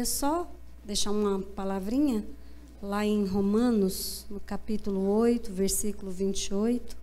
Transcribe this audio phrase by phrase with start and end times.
[0.00, 0.50] Queria só
[0.82, 2.24] deixar uma palavrinha
[2.82, 6.96] lá em Romanos, no capítulo 8, versículo 28.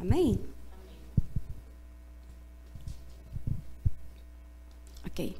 [0.00, 0.38] Amém?
[5.04, 5.36] Ok.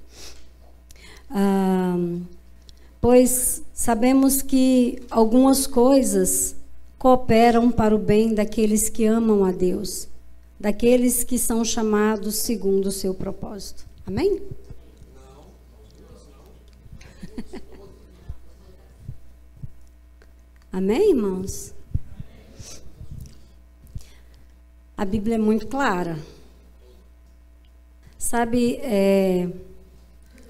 [3.01, 6.57] pois sabemos que algumas coisas
[6.99, 10.09] cooperam para o bem daqueles que amam a Deus,
[10.59, 13.87] daqueles que são chamados segundo o seu propósito.
[14.07, 14.43] Amém?
[20.73, 21.73] Amém, irmãos?
[24.97, 26.19] A Bíblia é muito clara.
[28.19, 29.49] Sabe, é,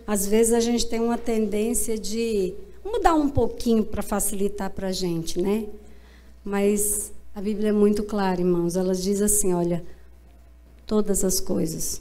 [0.07, 4.92] às vezes a gente tem uma tendência de mudar um pouquinho para facilitar para a
[4.92, 5.67] gente, né?
[6.45, 8.77] Mas a Bíblia é muito clara, irmãos.
[8.77, 9.84] Ela diz assim: olha,
[10.87, 12.01] todas as coisas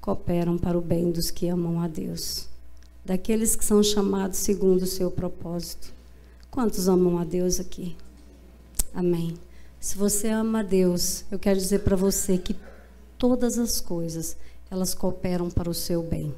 [0.00, 2.48] cooperam para o bem dos que amam a Deus,
[3.04, 5.92] daqueles que são chamados segundo o seu propósito.
[6.50, 7.96] Quantos amam a Deus aqui?
[8.92, 9.34] Amém.
[9.80, 12.56] Se você ama a Deus, eu quero dizer para você que
[13.16, 14.36] todas as coisas,
[14.70, 16.34] elas cooperam para o seu bem.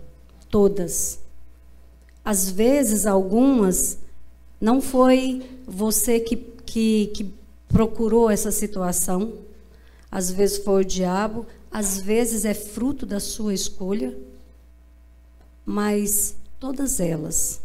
[0.50, 1.18] Todas.
[2.24, 3.98] Às vezes, algumas,
[4.60, 7.34] não foi você que, que, que
[7.68, 9.32] procurou essa situação,
[10.10, 11.44] às vezes foi o diabo,
[11.74, 14.16] às vezes é fruto da sua escolha,
[15.66, 17.60] mas todas elas,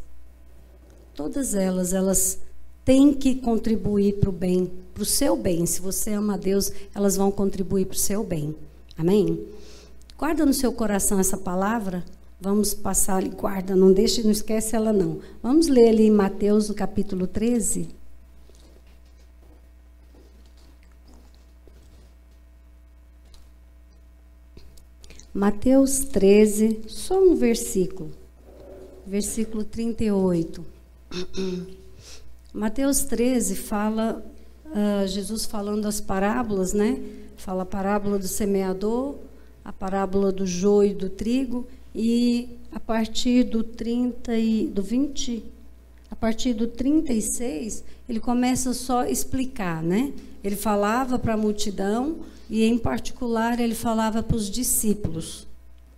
[1.14, 2.40] todas elas, elas
[2.84, 5.64] têm que contribuir para o bem, para o seu bem.
[5.68, 8.56] Se você ama a Deus, elas vão contribuir para o seu bem.
[8.98, 9.46] Amém?
[10.18, 12.04] Guarda no seu coração essa palavra.
[12.42, 15.20] Vamos passar ali, guarda, não deixe, não esquece ela não.
[15.44, 17.90] Vamos ler ali em Mateus, no capítulo 13.
[25.40, 28.12] Mateus 13, só um versículo.
[29.08, 30.66] Versículo 38.
[32.54, 34.22] Mateus 13 fala,
[34.66, 37.02] uh, Jesus falando as parábolas, né?
[37.38, 39.16] Fala a parábola do semeador,
[39.64, 45.42] a parábola do joio e do trigo, e a partir do 30 e do 20,
[46.12, 50.12] a partir do 36, ele começa só a explicar, né?
[50.44, 52.18] Ele falava para a multidão
[52.50, 55.48] e, em particular, ele falava para os discípulos.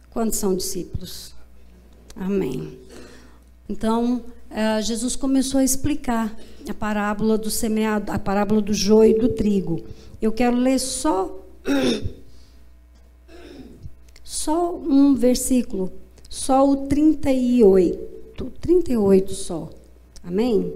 [0.10, 1.34] Quantos são discípulos?
[2.16, 2.78] Amém.
[3.70, 6.36] Então, uh, Jesus começou a explicar
[6.68, 9.82] a parábola do semeado, a parábola do joio e do trigo.
[10.22, 11.40] Eu quero ler só
[14.24, 15.92] só um versículo,
[16.30, 19.70] só o 38, 38 só.
[20.24, 20.72] Amém?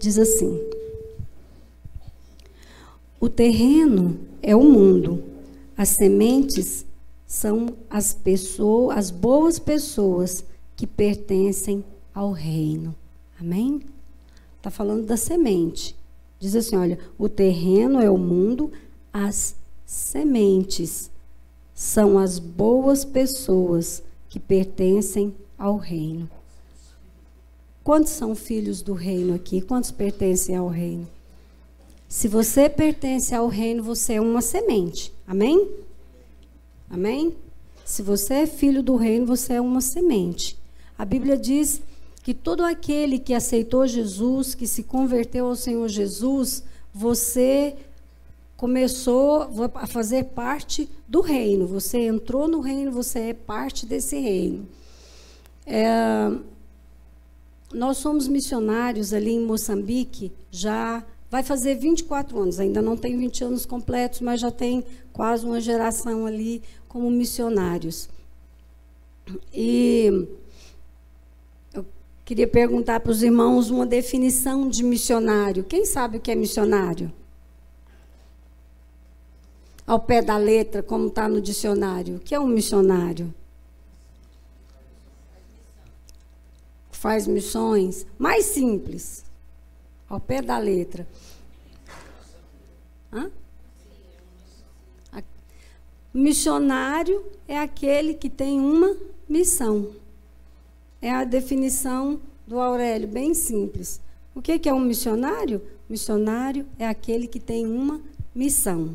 [0.00, 0.58] Diz assim:
[3.22, 5.22] O terreno é o mundo,
[5.76, 6.84] as sementes
[7.24, 10.44] são as pessoas, as boas pessoas
[10.74, 12.92] que pertencem ao reino.
[13.38, 13.80] Amém?
[14.56, 15.94] Está falando da semente.
[16.40, 18.72] Diz assim: olha, o terreno é o mundo,
[19.12, 19.54] as
[19.86, 21.08] sementes
[21.72, 26.28] são as boas pessoas que pertencem ao reino.
[27.84, 29.60] Quantos são filhos do reino aqui?
[29.60, 31.06] Quantos pertencem ao reino?
[32.12, 35.10] Se você pertence ao reino, você é uma semente.
[35.26, 35.66] Amém?
[36.90, 37.34] Amém?
[37.86, 40.58] Se você é filho do reino, você é uma semente.
[40.98, 41.80] A Bíblia diz
[42.22, 46.62] que todo aquele que aceitou Jesus, que se converteu ao Senhor Jesus,
[46.92, 47.76] você
[48.58, 51.66] começou a fazer parte do reino.
[51.66, 54.68] Você entrou no reino, você é parte desse reino.
[55.64, 56.30] É,
[57.72, 61.02] nós somos missionários ali em Moçambique, já
[61.32, 64.84] vai fazer 24 anos, ainda não tem 20 anos completos, mas já tem
[65.14, 68.06] quase uma geração ali como missionários.
[69.50, 70.28] E
[71.72, 71.86] eu
[72.22, 75.64] queria perguntar para os irmãos uma definição de missionário.
[75.64, 77.10] Quem sabe o que é missionário?
[79.86, 82.16] Ao pé da letra, como está no dicionário.
[82.16, 83.32] O que é um missionário?
[86.90, 88.04] Faz missões.
[88.18, 89.31] Mais simples.
[90.12, 91.08] Ao pé da letra.
[93.10, 93.30] Hã?
[96.12, 98.94] Missionário é aquele que tem uma
[99.26, 99.88] missão.
[101.00, 104.02] É a definição do Aurélio, bem simples.
[104.34, 105.62] O que é um missionário?
[105.88, 107.98] Missionário é aquele que tem uma
[108.34, 108.94] missão.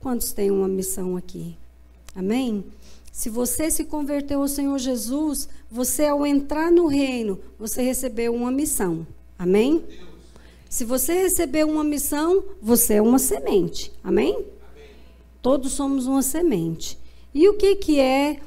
[0.00, 1.58] Quantos têm uma missão aqui?
[2.14, 2.64] Amém?
[3.12, 8.50] Se você se converteu ao Senhor Jesus, você, ao entrar no reino, você recebeu uma
[8.50, 9.06] missão.
[9.38, 9.84] Amém?
[10.68, 13.92] Se você recebeu uma missão, você é uma semente.
[14.02, 14.44] Amém?
[15.40, 16.98] Todos somos uma semente.
[17.32, 18.40] E o que, que é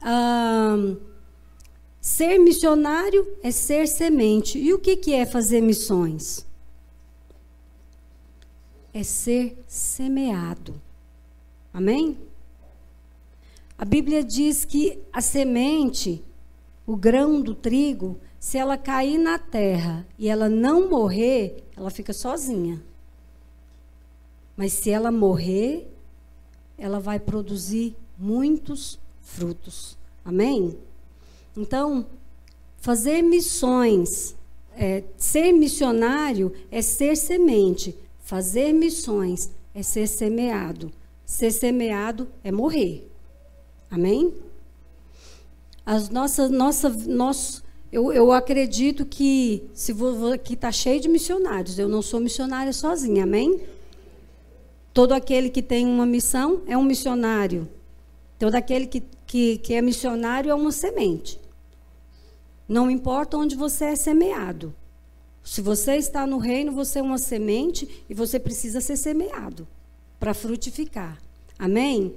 [0.00, 0.94] ah,
[2.00, 3.26] ser missionário?
[3.42, 4.58] É ser semente.
[4.58, 6.46] E o que, que é fazer missões?
[8.92, 10.80] É ser semeado.
[11.72, 12.18] Amém?
[13.76, 16.24] A Bíblia diz que a semente,
[16.84, 22.12] o grão do trigo, se ela cair na terra e ela não morrer, ela fica
[22.12, 22.82] sozinha.
[24.56, 25.88] Mas se ela morrer,
[26.76, 29.96] ela vai produzir muitos frutos.
[30.24, 30.78] Amém?
[31.56, 32.06] Então,
[32.76, 34.36] fazer missões,
[34.76, 37.96] é, ser missionário é ser semente.
[38.20, 40.92] Fazer missões é ser semeado.
[41.24, 43.10] Ser semeado é morrer.
[43.90, 44.34] Amém?
[45.84, 51.78] As nossas, nossa, nós, eu, eu acredito que se vou, aqui está cheio de missionários.
[51.78, 53.24] Eu não sou missionária sozinha.
[53.24, 53.60] Amém?
[54.92, 57.68] Todo aquele que tem uma missão é um missionário.
[58.38, 61.40] Todo aquele que, que, que é missionário é uma semente.
[62.68, 64.74] Não importa onde você é semeado.
[65.42, 69.66] Se você está no reino, você é uma semente e você precisa ser semeado
[70.20, 71.18] para frutificar.
[71.58, 72.14] Amém?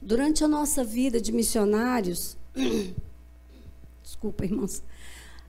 [0.00, 2.36] Durante a nossa vida de missionários,
[4.22, 4.82] desculpa, irmãos.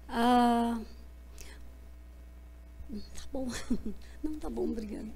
[0.09, 0.79] Ah,
[2.89, 3.47] tá bom.
[4.23, 5.07] Não, tá bom, obrigada.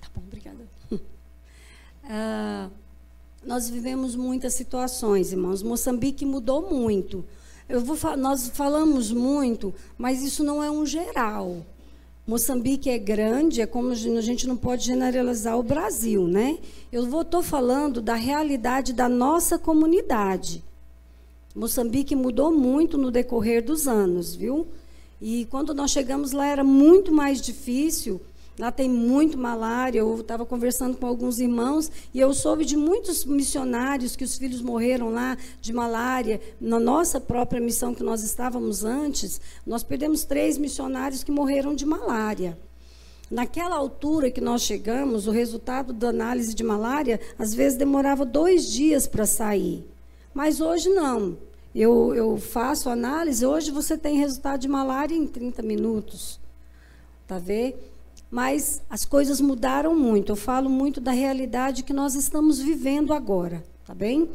[0.00, 0.66] Tá bom, obrigada.
[2.02, 2.70] Ah,
[3.44, 5.62] nós vivemos muitas situações, irmãos.
[5.62, 7.24] Moçambique mudou muito.
[7.68, 11.64] Eu vou, nós falamos muito, mas isso não é um geral.
[12.26, 16.58] Moçambique é grande, é como a gente não pode generalizar o Brasil, né?
[16.90, 20.64] Eu estou falando da realidade da nossa comunidade.
[21.54, 24.68] Moçambique mudou muito no decorrer dos anos, viu?
[25.20, 28.20] E quando nós chegamos lá era muito mais difícil
[28.60, 30.00] Lá tem muito malária.
[30.00, 34.60] Eu estava conversando com alguns irmãos e eu soube de muitos missionários que os filhos
[34.60, 36.38] morreram lá de malária.
[36.60, 41.86] Na nossa própria missão que nós estávamos antes, nós perdemos três missionários que morreram de
[41.86, 42.58] malária.
[43.30, 48.70] Naquela altura que nós chegamos, o resultado da análise de malária às vezes demorava dois
[48.70, 49.89] dias para sair.
[50.34, 51.36] Mas hoje não.
[51.74, 56.40] Eu, eu faço análise, hoje você tem resultado de malária em 30 minutos.
[57.26, 57.76] Tá vendo?
[58.30, 60.30] mas as coisas mudaram muito.
[60.32, 64.28] Eu falo muito da realidade que nós estamos vivendo agora, tá bem?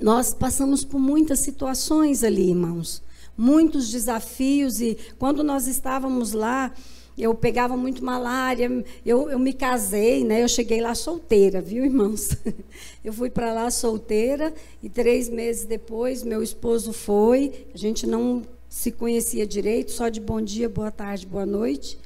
[0.00, 3.02] Nós passamos por muitas situações ali, irmãos,
[3.38, 6.72] muitos desafios e quando nós estávamos lá,
[7.22, 8.68] eu pegava muito malária,
[9.06, 10.42] eu, eu me casei, né?
[10.42, 12.36] Eu cheguei lá solteira, viu, irmãos?
[13.04, 17.66] Eu fui para lá solteira e três meses depois meu esposo foi.
[17.74, 21.98] A gente não se conhecia direito, só de bom dia, boa tarde, boa noite.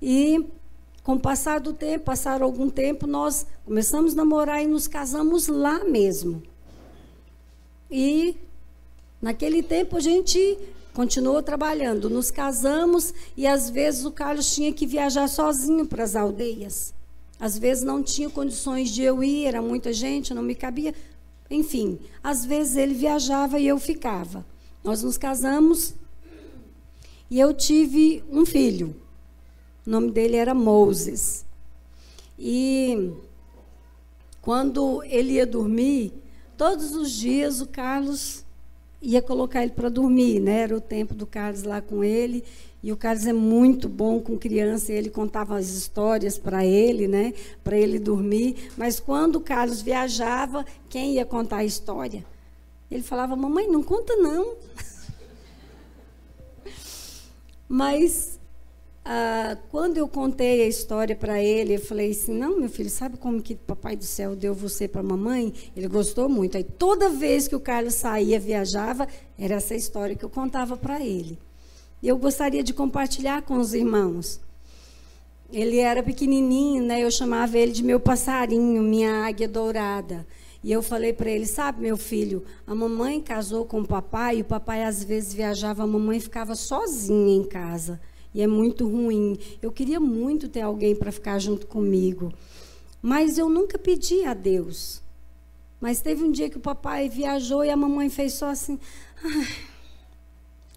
[0.00, 0.44] E
[1.02, 5.48] com o passar do tempo, passaram algum tempo, nós começamos a namorar e nos casamos
[5.48, 6.42] lá mesmo.
[7.90, 8.36] E
[9.20, 10.58] naquele tempo a gente
[10.94, 16.14] continuou trabalhando, nos casamos e às vezes o Carlos tinha que viajar sozinho para as
[16.14, 16.94] aldeias.
[17.40, 20.94] Às vezes não tinha condições de eu ir, era muita gente, não me cabia.
[21.50, 24.46] Enfim, às vezes ele viajava e eu ficava.
[24.84, 25.94] Nós nos casamos
[27.30, 28.94] e eu tive um filho.
[29.86, 31.44] O nome dele era Moses.
[32.38, 33.12] E
[34.40, 36.12] quando ele ia dormir,
[36.56, 38.44] todos os dias o Carlos
[39.02, 40.60] ia colocar ele para dormir, né?
[40.60, 42.44] Era o tempo do Carlos lá com ele.
[42.82, 47.34] E o Carlos é muito bom com criança, ele contava as histórias para ele, né?
[47.62, 48.70] Para ele dormir.
[48.76, 52.24] Mas quando o Carlos viajava, quem ia contar a história?
[52.90, 54.54] Ele falava: "Mamãe, não conta não".
[57.68, 58.38] Mas
[59.04, 63.16] ah, quando eu contei a história para ele, eu falei assim: não, meu filho, sabe
[63.16, 65.52] como que Papai do Céu deu você para mamãe?
[65.76, 66.56] Ele gostou muito.
[66.56, 71.00] Aí toda vez que o Carlos saía, viajava, era essa história que eu contava para
[71.00, 71.36] ele.
[72.00, 74.40] E eu gostaria de compartilhar com os irmãos.
[75.52, 77.02] Ele era pequenininho, né?
[77.02, 80.26] Eu chamava ele de meu passarinho, minha águia dourada.
[80.64, 84.42] E eu falei para ele, sabe, meu filho, a mamãe casou com o papai, e
[84.42, 88.00] o papai às vezes viajava, a mamãe ficava sozinha em casa.
[88.34, 89.38] E é muito ruim.
[89.60, 92.32] Eu queria muito ter alguém para ficar junto comigo.
[93.00, 95.02] Mas eu nunca pedi a Deus.
[95.80, 98.78] Mas teve um dia que o papai viajou e a mamãe fez só assim.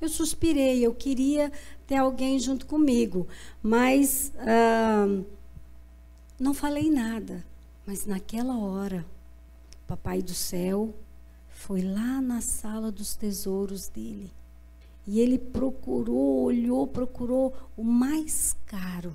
[0.01, 1.49] Eu suspirei, eu queria
[1.87, 3.25] ter alguém junto comigo.
[3.63, 5.07] Mas ah,
[6.37, 7.45] não falei nada.
[7.87, 9.05] Mas naquela hora,
[9.87, 10.95] Papai do céu
[11.47, 14.31] foi lá na sala dos tesouros dele.
[15.07, 19.13] E ele procurou, olhou, procurou o mais caro,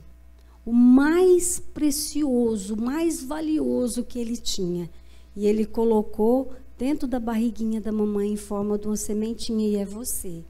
[0.64, 4.88] o mais precioso, o mais valioso que ele tinha.
[5.35, 9.85] E ele colocou dentro da barriguinha da mamãe em forma de uma sementinha, e é
[9.85, 10.44] você.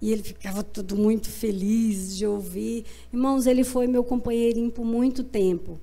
[0.00, 2.84] E ele ficava tudo muito feliz de ouvir.
[3.12, 5.78] Irmãos, ele foi meu companheirinho por muito tempo.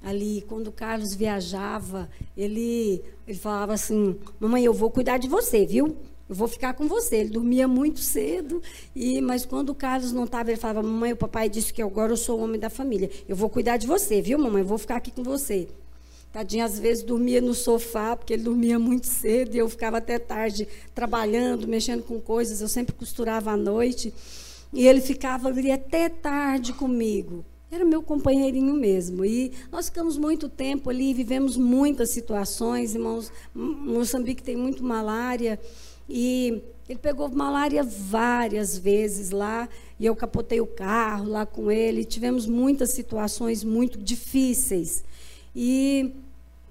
[0.00, 5.66] Ali, quando o Carlos viajava, ele, ele falava assim: Mamãe, eu vou cuidar de você,
[5.66, 5.96] viu?
[6.28, 7.16] Eu vou ficar com você.
[7.16, 8.62] Ele dormia muito cedo,
[8.94, 12.12] e mas quando o Carlos não estava, ele falava: Mamãe, o papai disse que agora
[12.12, 13.10] eu sou o homem da família.
[13.28, 14.62] Eu vou cuidar de você, viu, mamãe?
[14.62, 15.68] Eu vou ficar aqui com você.
[16.32, 20.18] Tadinho, às vezes dormia no sofá, porque ele dormia muito cedo e eu ficava até
[20.18, 22.60] tarde trabalhando, mexendo com coisas.
[22.60, 24.12] Eu sempre costurava à noite.
[24.72, 27.44] E ele ficava ali até tarde comigo.
[27.70, 29.24] Era meu companheirinho mesmo.
[29.24, 32.96] E nós ficamos muito tempo ali, vivemos muitas situações.
[32.96, 35.60] Irmãos, Moçambique tem muito malária.
[36.08, 39.68] E ele pegou malária várias vezes lá,
[39.98, 42.04] e eu capotei o carro lá com ele.
[42.04, 45.04] Tivemos muitas situações muito difíceis.
[45.54, 46.12] E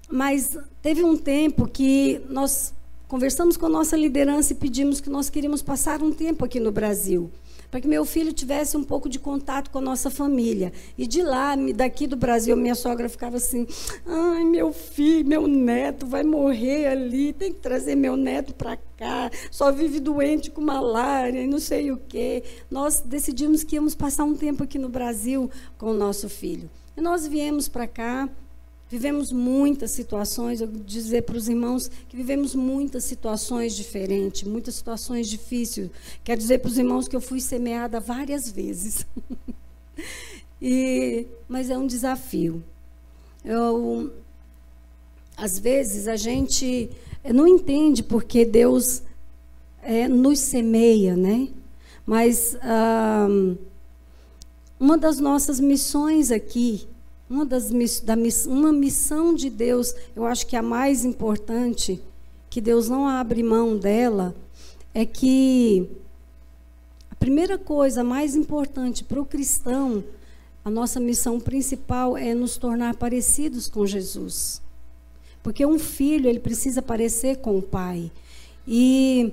[0.08, 2.74] mas teve um tempo que nós
[3.08, 6.70] conversamos com a nossa liderança e pedimos que nós queríamos passar um tempo aqui no
[6.70, 7.30] Brasil
[7.74, 10.72] para que meu filho tivesse um pouco de contato com a nossa família.
[10.96, 13.66] E de lá, daqui do Brasil, minha sogra ficava assim:
[14.06, 19.28] ai, meu filho, meu neto vai morrer ali, tem que trazer meu neto para cá,
[19.50, 22.44] só vive doente com malária e não sei o quê.
[22.70, 26.70] Nós decidimos que íamos passar um tempo aqui no Brasil com o nosso filho.
[26.96, 28.28] E nós viemos para cá.
[28.88, 35.28] Vivemos muitas situações, eu dizer para os irmãos que vivemos muitas situações diferentes, muitas situações
[35.28, 35.90] difíceis.
[36.22, 39.06] Quero dizer para os irmãos que eu fui semeada várias vezes.
[40.60, 42.62] e, mas é um desafio.
[43.42, 44.12] Eu,
[45.36, 46.90] às vezes a gente
[47.32, 49.02] não entende porque Deus
[49.82, 51.48] é, nos semeia, né?
[52.06, 53.28] Mas ah,
[54.78, 56.86] uma das nossas missões aqui
[57.34, 58.14] uma, das, da,
[58.46, 62.00] uma missão de Deus, eu acho que a mais importante,
[62.48, 64.34] que Deus não abre mão dela,
[64.94, 65.90] é que
[67.10, 70.04] a primeira coisa mais importante para o cristão,
[70.64, 74.62] a nossa missão principal é nos tornar parecidos com Jesus.
[75.42, 78.10] Porque um filho, ele precisa parecer com o pai.
[78.66, 79.32] E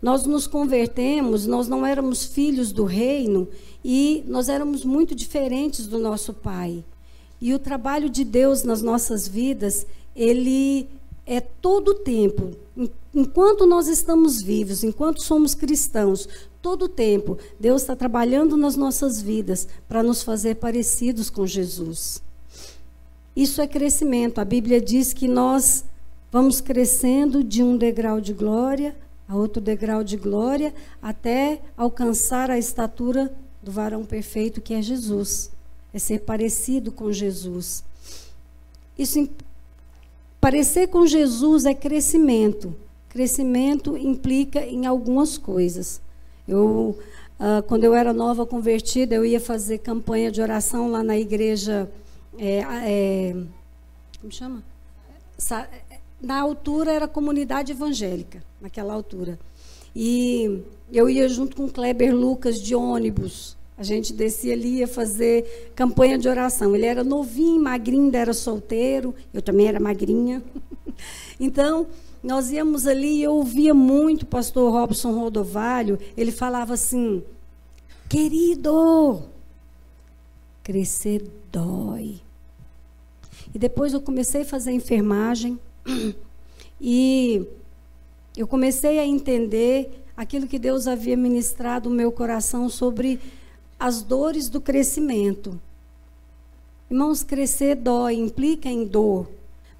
[0.00, 3.48] nós nos convertemos, nós não éramos filhos do reino
[3.84, 6.84] e nós éramos muito diferentes do nosso pai.
[7.40, 10.88] E o trabalho de Deus nas nossas vidas, ele
[11.26, 12.50] é todo o tempo.
[13.14, 16.28] Enquanto nós estamos vivos, enquanto somos cristãos,
[16.60, 22.22] todo o tempo, Deus está trabalhando nas nossas vidas para nos fazer parecidos com Jesus.
[23.34, 24.40] Isso é crescimento.
[24.40, 25.84] A Bíblia diz que nós
[26.30, 28.94] vamos crescendo de um degrau de glória
[29.32, 35.50] a outro degrau de glória, até alcançar a estatura do varão perfeito que é Jesus.
[35.94, 37.84] É ser parecido com Jesus.
[38.98, 39.28] Isso
[40.40, 42.74] parecer com Jesus é crescimento.
[43.08, 46.00] Crescimento implica em algumas coisas.
[46.48, 46.98] Eu,
[47.38, 51.90] uh, quando eu era nova convertida, eu ia fazer campanha de oração lá na igreja.
[52.38, 53.36] É, é,
[54.20, 54.62] como chama?
[55.38, 55.68] Sa
[56.20, 59.38] na altura era comunidade evangélica, naquela altura.
[59.94, 60.62] E
[60.98, 63.56] eu ia junto com Kleber Lucas de ônibus.
[63.76, 66.76] A gente descia ali ia fazer campanha de oração.
[66.76, 69.14] Ele era novinho, magrinho, ainda era solteiro.
[69.32, 70.42] Eu também era magrinha.
[71.40, 71.86] então,
[72.22, 75.98] nós íamos ali e eu ouvia muito o pastor Robson Rodovalho.
[76.16, 77.22] Ele falava assim:
[78.08, 79.22] Querido,
[80.62, 82.20] crescer dói.
[83.54, 85.58] E depois eu comecei a fazer enfermagem.
[86.84, 87.46] E
[88.36, 93.20] eu comecei a entender aquilo que Deus havia ministrado no meu coração sobre
[93.78, 95.60] as dores do crescimento.
[96.90, 99.28] Irmãos, crescer dói, implica em dor.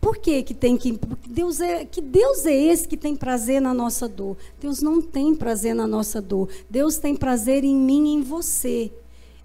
[0.01, 0.99] Por que, que tem que.
[1.29, 4.37] Deus é, que Deus é esse que tem prazer na nossa dor?
[4.61, 6.49] Deus não tem prazer na nossa dor.
[6.69, 8.91] Deus tem prazer em mim e em você.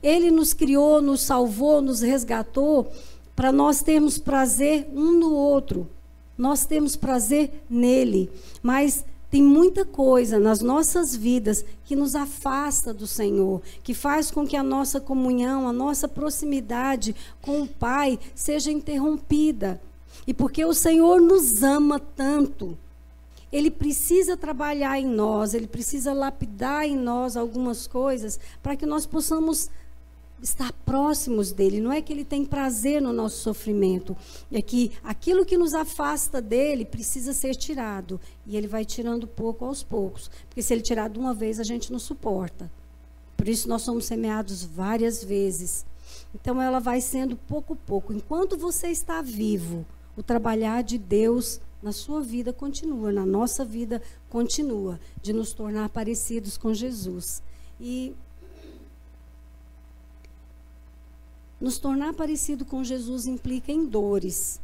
[0.02, 2.92] Ele nos criou, nos salvou, nos resgatou
[3.36, 5.88] para nós termos prazer um no outro.
[6.36, 8.30] Nós temos prazer nele,
[8.64, 14.48] mas tem muita coisa nas nossas vidas que nos afasta do Senhor, que faz com
[14.48, 19.82] que a nossa comunhão, a nossa proximidade com o Pai seja interrompida.
[20.26, 22.78] E porque o Senhor nos ama tanto,
[23.52, 29.06] ele precisa trabalhar em nós, ele precisa lapidar em nós algumas coisas para que nós
[29.06, 29.70] possamos
[30.42, 31.82] estar próximos dele.
[31.82, 34.16] Não é que ele tem prazer no nosso sofrimento,
[34.52, 38.20] é que aquilo que nos afasta dele precisa ser tirado.
[38.46, 40.30] E ele vai tirando pouco aos poucos.
[40.48, 42.72] Porque se ele tirar de uma vez, a gente não suporta.
[43.36, 45.86] Por isso nós somos semeados várias vezes.
[46.34, 48.14] Então ela vai sendo pouco a pouco.
[48.14, 54.02] Enquanto você está vivo, o trabalhar de Deus na sua vida continua, na nossa vida
[54.30, 57.42] continua, de nos tornar parecidos com Jesus.
[57.80, 58.16] E
[61.60, 64.60] nos tornar parecido com Jesus implica em dores.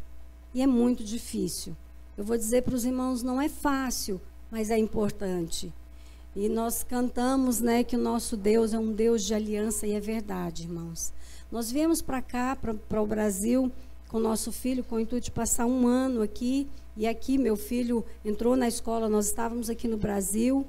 [0.53, 1.75] E é muito difícil.
[2.17, 4.21] Eu vou dizer para os irmãos, não é fácil,
[4.51, 5.73] mas é importante.
[6.35, 10.00] E nós cantamos, né, que o nosso Deus é um Deus de aliança e é
[10.00, 11.12] verdade, irmãos.
[11.51, 13.71] Nós viemos para cá, para o Brasil,
[14.09, 16.67] com nosso filho, com o intuito de passar um ano aqui.
[16.95, 20.65] E aqui meu filho entrou na escola, nós estávamos aqui no Brasil.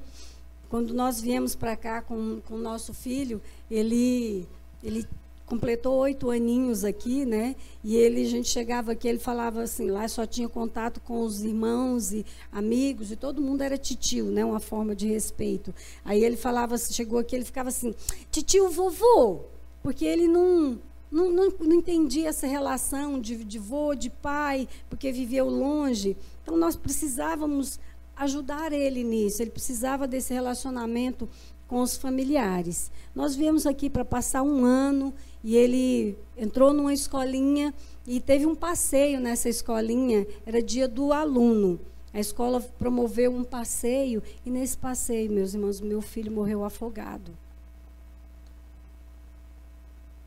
[0.71, 3.40] Quando nós viemos para cá com o nosso filho,
[3.71, 4.47] ele,
[4.83, 5.07] ele
[5.47, 7.55] completou oito aninhos aqui, né?
[7.83, 11.45] E ele, a gente chegava aqui, ele falava assim, lá só tinha contato com os
[11.45, 14.45] irmãos e amigos, e todo mundo era titio, né?
[14.45, 15.75] Uma forma de respeito.
[16.05, 17.95] Aí ele falava, chegou aqui, ele ficava assim,
[18.31, 19.41] titio vovô,
[19.83, 20.79] porque ele não,
[21.11, 26.17] não, não, não entendia essa relação de, de vô, de pai, porque viveu longe.
[26.43, 27.79] Então nós precisávamos
[28.17, 31.29] ajudar ele nisso, ele precisava desse relacionamento
[31.67, 32.91] com os familiares.
[33.15, 35.13] Nós viemos aqui para passar um ano
[35.45, 37.75] e ele entrou numa escolinha
[38.07, 41.79] e teve um passeio nessa escolinha, era dia do aluno.
[42.15, 47.37] A escola promoveu um passeio e nesse passeio, meus irmãos, meu filho morreu afogado.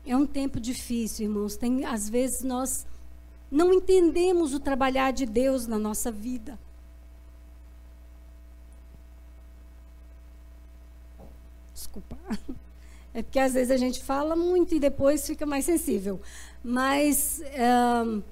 [0.06, 1.56] É um tempo difícil, irmãos.
[1.56, 2.86] Tem, às vezes nós
[3.50, 6.58] não entendemos o trabalhar de Deus na nossa vida.
[11.74, 12.16] Desculpa.
[13.18, 16.20] É porque às vezes a gente fala muito e depois fica mais sensível.
[16.62, 17.42] Mas.
[18.06, 18.22] Um,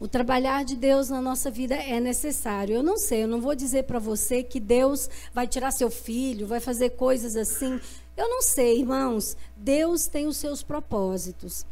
[0.00, 2.76] O trabalhar de Deus na nossa vida é necessário.
[2.76, 6.46] Eu não sei, eu não vou dizer para você que Deus vai tirar seu filho,
[6.46, 7.80] vai fazer coisas assim.
[8.16, 9.36] Eu não sei, irmãos.
[9.56, 11.66] Deus tem os seus propósitos.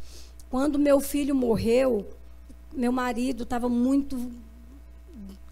[0.49, 2.05] Quando meu filho morreu,
[2.73, 4.29] meu marido estava muito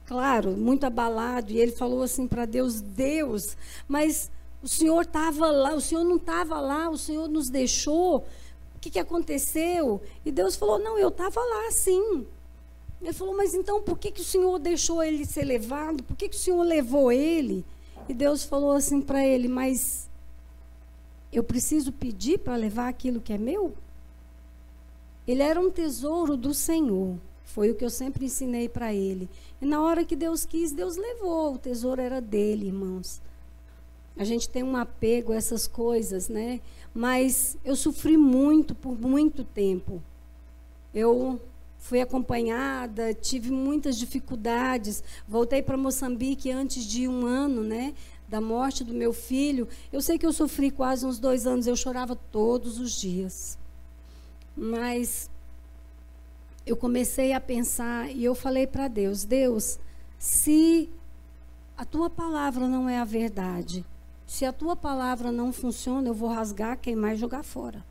[0.06, 5.76] claro, muito abalado, e ele falou assim para Deus: Deus, mas o Senhor estava lá,
[5.76, 8.26] o Senhor não estava lá, o Senhor nos deixou.
[8.76, 10.02] O que, que aconteceu?
[10.26, 12.26] E Deus falou: Não, eu estava lá sim.
[13.02, 16.04] Ele falou: Mas então por que, que o Senhor deixou ele ser levado?
[16.04, 17.65] Por que, que o Senhor levou ele?
[18.10, 20.10] E Deus falou assim para ele: Mas
[21.32, 23.74] eu preciso pedir para levar aquilo que é meu?
[25.28, 27.18] Ele era um tesouro do Senhor.
[27.46, 29.30] Foi o que eu sempre ensinei para ele.
[29.62, 31.54] E na hora que Deus quis, Deus levou.
[31.54, 33.22] O tesouro era dele, irmãos.
[34.18, 36.60] A gente tem um apego a essas coisas, né?
[36.94, 40.02] Mas eu sofri muito por muito tempo.
[40.94, 41.40] Eu
[41.78, 45.04] fui acompanhada, tive muitas dificuldades.
[45.28, 47.94] Voltei para Moçambique antes de um ano, né?
[48.28, 49.68] Da morte do meu filho.
[49.94, 51.68] Eu sei que eu sofri quase uns dois anos.
[51.68, 53.58] Eu chorava todos os dias.
[54.56, 55.30] Mas
[56.65, 59.80] eu comecei a pensar e eu falei para Deus: Deus,
[60.17, 60.89] se
[61.78, 63.86] a tua palavra não é a verdade,
[64.25, 67.86] se a tua palavra não funciona, eu vou rasgar, queimar e jogar fora.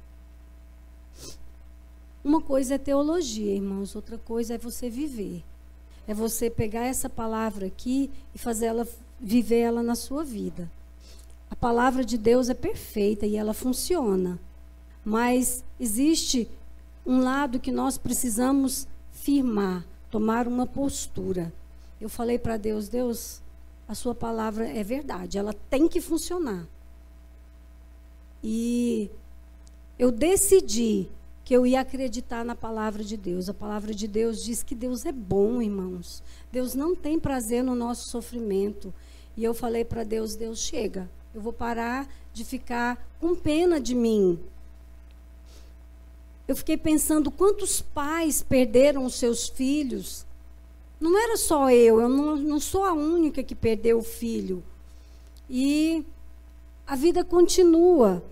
[2.24, 5.44] Uma coisa é teologia, irmãos, outra coisa é você viver.
[6.06, 8.88] É você pegar essa palavra aqui e fazer ela
[9.20, 10.70] viver ela na sua vida.
[11.50, 14.38] A palavra de Deus é perfeita e ela funciona.
[15.04, 16.48] Mas existe
[17.07, 21.53] um lado que nós precisamos firmar, tomar uma postura.
[22.01, 23.43] Eu falei para Deus, Deus,
[23.87, 26.67] a sua palavra é verdade, ela tem que funcionar.
[28.43, 29.11] E
[29.99, 31.09] eu decidi
[31.45, 33.49] que eu ia acreditar na palavra de Deus.
[33.49, 36.23] A palavra de Deus diz que Deus é bom, irmãos.
[36.51, 38.93] Deus não tem prazer no nosso sofrimento.
[39.37, 41.11] E eu falei para Deus, Deus chega.
[41.35, 44.38] Eu vou parar de ficar com pena de mim
[46.46, 50.26] eu fiquei pensando quantos pais perderam os seus filhos.
[51.00, 54.62] Não era só eu, eu não, não sou a única que perdeu o filho.
[55.48, 56.04] E
[56.87, 58.22] a vida continua.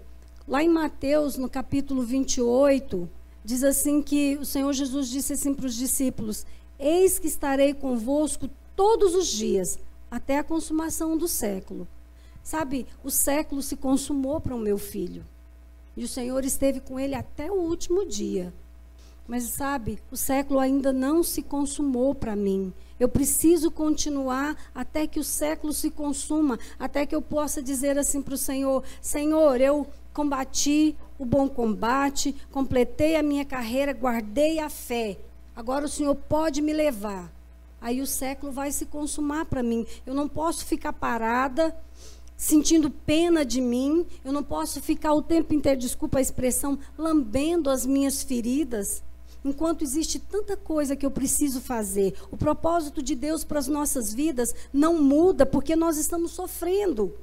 [0.47, 3.09] Lá em Mateus, no capítulo 28,
[3.45, 6.45] diz assim que o Senhor Jesus disse assim para os discípulos:
[6.79, 9.79] Eis que estarei convosco todos os dias,
[10.11, 11.89] até a consumação do século.
[12.43, 15.25] Sabe, o século se consumou para o meu filho.
[15.97, 18.53] E o Senhor esteve com ele até o último dia.
[19.27, 22.73] Mas sabe, o século ainda não se consumou para mim.
[22.99, 28.21] Eu preciso continuar até que o século se consuma, até que eu possa dizer assim
[28.21, 34.69] para o Senhor: Senhor, eu combati o bom combate, completei a minha carreira, guardei a
[34.69, 35.19] fé.
[35.55, 37.33] Agora o Senhor pode me levar.
[37.81, 39.87] aí o século vai se consumar para mim.
[40.07, 41.75] Eu não posso ficar parada
[42.43, 47.71] sentindo pena de mim, eu não posso ficar o tempo inteiro, desculpa a expressão, lambendo
[47.71, 49.01] as minhas feridas.
[49.45, 54.13] Enquanto existe tanta coisa que eu preciso fazer, o propósito de Deus para as nossas
[54.13, 57.15] vidas não muda porque nós estamos sofrendo.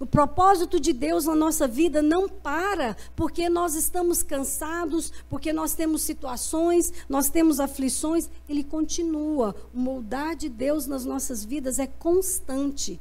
[0.00, 5.74] O propósito de Deus na nossa vida não para porque nós estamos cansados, porque nós
[5.74, 8.28] temos situações, nós temos aflições.
[8.48, 9.54] Ele continua.
[9.72, 13.00] O moldar de Deus nas nossas vidas é constante.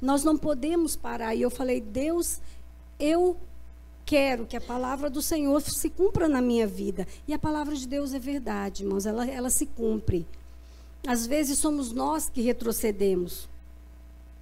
[0.00, 1.34] Nós não podemos parar.
[1.34, 2.40] E eu falei, Deus,
[2.98, 3.36] eu
[4.04, 7.06] quero que a palavra do Senhor se cumpra na minha vida.
[7.28, 10.26] E a palavra de Deus é verdade, irmãos, ela, ela se cumpre.
[11.06, 13.48] Às vezes somos nós que retrocedemos,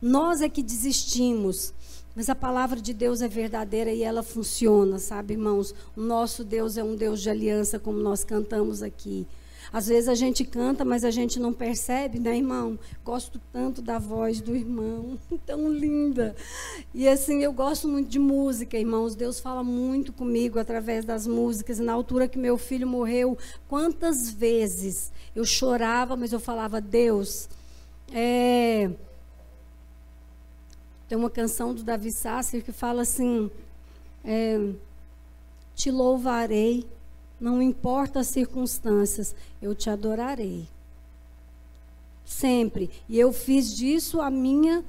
[0.01, 1.73] nós é que desistimos.
[2.17, 5.73] Mas a palavra de Deus é verdadeira e ela funciona, sabe, irmãos?
[5.97, 9.25] O nosso Deus é um Deus de aliança, como nós cantamos aqui.
[9.73, 12.79] Às vezes a gente canta, mas a gente não percebe, né, irmão?
[13.05, 16.35] Gosto tanto da voz do irmão, tão linda.
[16.95, 19.15] E assim, eu gosto muito de música, irmãos.
[19.15, 21.79] Deus fala muito comigo através das músicas.
[21.79, 23.37] E na altura que meu filho morreu,
[23.69, 27.49] quantas vezes eu chorava, mas eu falava, Deus,
[28.13, 28.91] é...
[31.09, 33.51] Tem uma canção do Davi Sasser que fala assim:
[34.23, 34.59] é,
[35.75, 36.87] Te louvarei
[37.41, 40.67] não importa as circunstâncias, eu te adorarei.
[42.25, 42.91] Sempre.
[43.09, 44.85] E eu fiz disso a minha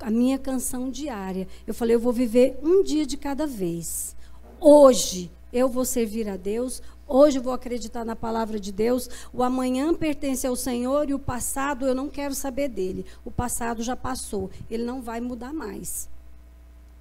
[0.00, 1.46] a minha canção diária.
[1.66, 4.16] Eu falei, eu vou viver um dia de cada vez.
[4.58, 9.08] Hoje eu vou servir a Deus, hoje eu vou acreditar na palavra de Deus.
[9.32, 13.04] O amanhã pertence ao Senhor e o passado eu não quero saber dele.
[13.24, 16.09] O passado já passou, ele não vai mudar mais.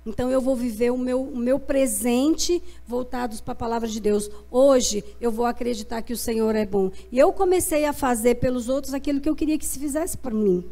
[0.06, 4.30] Então eu vou viver o meu, o meu presente voltados para a palavra de Deus.
[4.50, 6.92] Hoje eu vou acreditar que o Senhor é bom.
[7.12, 10.34] E eu comecei a fazer pelos outros aquilo que eu queria que se fizesse para
[10.34, 10.64] mim.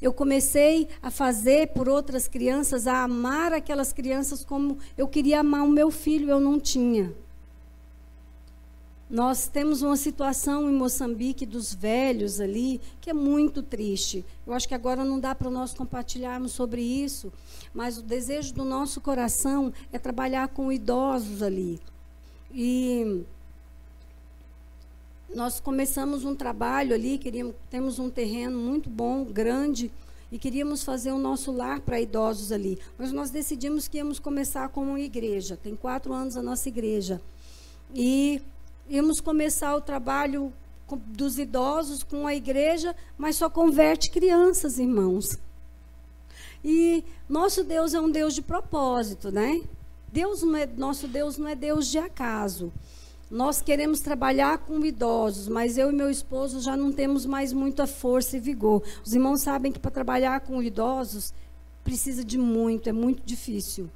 [0.00, 5.64] Eu comecei a fazer por outras crianças, a amar aquelas crianças como eu queria amar
[5.64, 7.14] o meu filho, eu não tinha.
[9.14, 14.24] Nós temos uma situação em Moçambique dos velhos ali que é muito triste.
[14.44, 17.32] Eu acho que agora não dá para nós compartilharmos sobre isso,
[17.72, 21.78] mas o desejo do nosso coração é trabalhar com idosos ali.
[22.52, 23.22] E
[25.32, 29.92] nós começamos um trabalho ali, queríamos, temos um terreno muito bom, grande,
[30.32, 32.80] e queríamos fazer o nosso lar para idosos ali.
[32.98, 35.56] Mas nós decidimos que íamos começar com uma igreja.
[35.56, 37.22] Tem quatro anos a nossa igreja.
[37.94, 38.42] E
[38.88, 40.52] íamos começar o trabalho
[41.06, 45.38] dos idosos com a igreja, mas só converte crianças, irmãos.
[46.62, 49.62] E nosso Deus é um Deus de propósito, né?
[50.12, 52.72] Deus não é, nosso Deus não é Deus de acaso.
[53.30, 57.86] Nós queremos trabalhar com idosos, mas eu e meu esposo já não temos mais muita
[57.86, 58.82] força e vigor.
[59.04, 61.32] Os irmãos sabem que para trabalhar com idosos
[61.82, 63.90] precisa de muito, é muito difícil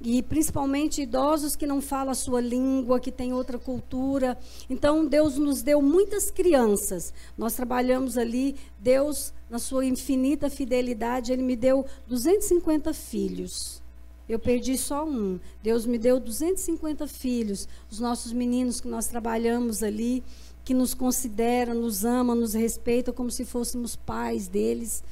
[0.00, 4.36] e principalmente idosos que não falam a sua língua, que têm outra cultura.
[4.68, 7.12] Então, Deus nos deu muitas crianças.
[7.36, 13.82] Nós trabalhamos ali, Deus, na sua infinita fidelidade, Ele me deu 250 filhos.
[14.28, 15.38] Eu perdi só um.
[15.62, 17.68] Deus me deu 250 filhos.
[17.90, 20.24] Os nossos meninos que nós trabalhamos ali,
[20.64, 25.04] que nos consideram, nos amam, nos respeitam como se fôssemos pais deles.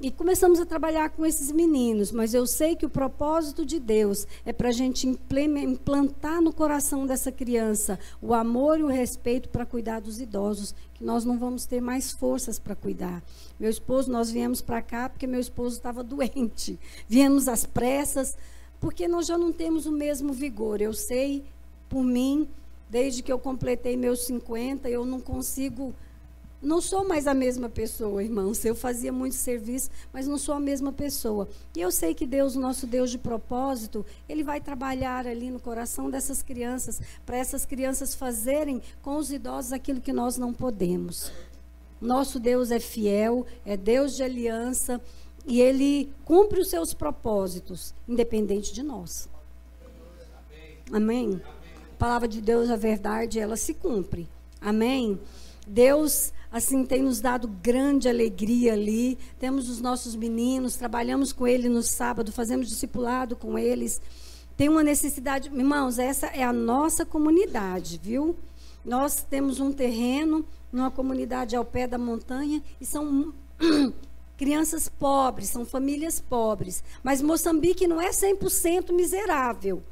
[0.00, 4.26] E começamos a trabalhar com esses meninos, mas eu sei que o propósito de Deus
[4.44, 9.64] é para a gente implantar no coração dessa criança o amor e o respeito para
[9.64, 13.22] cuidar dos idosos, que nós não vamos ter mais forças para cuidar.
[13.58, 16.76] Meu esposo, nós viemos para cá porque meu esposo estava doente.
[17.08, 18.36] Viemos às pressas,
[18.80, 20.80] porque nós já não temos o mesmo vigor.
[20.80, 21.44] Eu sei,
[21.88, 22.48] por mim,
[22.90, 25.94] desde que eu completei meus 50, eu não consigo
[26.64, 28.64] não sou mais a mesma pessoa, irmãos.
[28.64, 31.48] Eu fazia muito serviço, mas não sou a mesma pessoa.
[31.76, 36.10] E eu sei que Deus, nosso Deus de propósito, Ele vai trabalhar ali no coração
[36.10, 41.30] dessas crianças, para essas crianças fazerem com os idosos aquilo que nós não podemos.
[42.00, 45.00] Nosso Deus é fiel, é Deus de aliança,
[45.46, 49.28] e Ele cumpre os seus propósitos, independente de nós.
[50.92, 51.40] Amém?
[51.92, 54.28] A palavra de Deus, a verdade, ela se cumpre.
[54.60, 55.20] Amém?
[55.66, 59.18] Deus assim tem nos dado grande alegria ali.
[59.40, 64.00] Temos os nossos meninos, trabalhamos com eles no sábado, fazemos discipulado com eles.
[64.56, 68.36] Tem uma necessidade, irmãos, essa é a nossa comunidade, viu?
[68.84, 73.34] Nós temos um terreno numa comunidade ao pé da montanha e são
[74.38, 76.84] crianças pobres, são famílias pobres.
[77.02, 79.82] Mas Moçambique não é 100% miserável.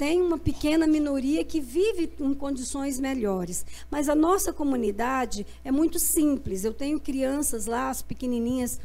[0.00, 3.66] Tem uma pequena minoria que vive em condições melhores.
[3.90, 6.64] Mas a nossa comunidade é muito simples.
[6.64, 8.80] Eu tenho crianças lá, as pequenininhas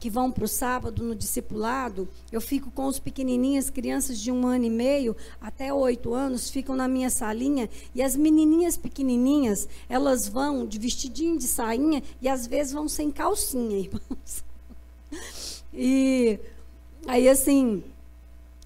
[0.00, 4.44] que vão para o sábado no discipulado, eu fico com os pequenininhas, crianças de um
[4.44, 10.26] ano e meio até oito anos, ficam na minha salinha e as menininhas pequenininhas, elas
[10.26, 14.44] vão de vestidinho, de sainha e às vezes vão sem calcinha, irmãos.
[15.72, 16.40] E
[17.06, 17.84] aí assim,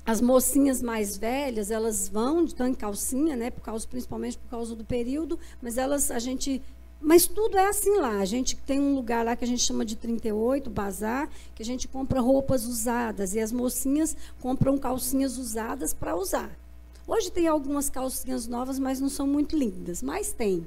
[0.04, 4.74] as mocinhas mais velhas, elas vão, estão em calcinha, né, por causa, principalmente por causa
[4.74, 6.62] do período, mas elas, a gente
[7.00, 8.18] mas tudo é assim lá.
[8.18, 11.64] A gente tem um lugar lá que a gente chama de 38, bazar, que a
[11.64, 16.50] gente compra roupas usadas e as mocinhas compram calcinhas usadas para usar.
[17.06, 20.66] Hoje tem algumas calcinhas novas, mas não são muito lindas, mas tem.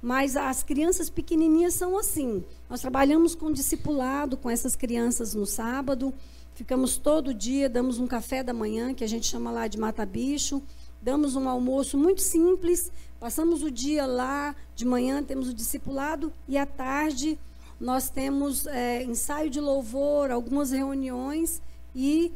[0.00, 2.42] Mas as crianças pequenininhas são assim.
[2.70, 6.12] Nós trabalhamos com discipulado com essas crianças no sábado.
[6.56, 10.60] Ficamos todo dia, damos um café da manhã, que a gente chama lá de mata-bicho.
[11.00, 16.58] Damos um almoço muito simples Passamos o dia lá, de manhã temos o discipulado e
[16.58, 17.38] à tarde
[17.80, 21.62] nós temos é, ensaio de louvor, algumas reuniões
[21.94, 22.32] e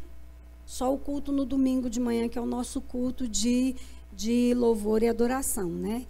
[0.64, 3.76] só o culto no domingo de manhã, que é o nosso culto de,
[4.12, 6.06] de louvor e adoração, né?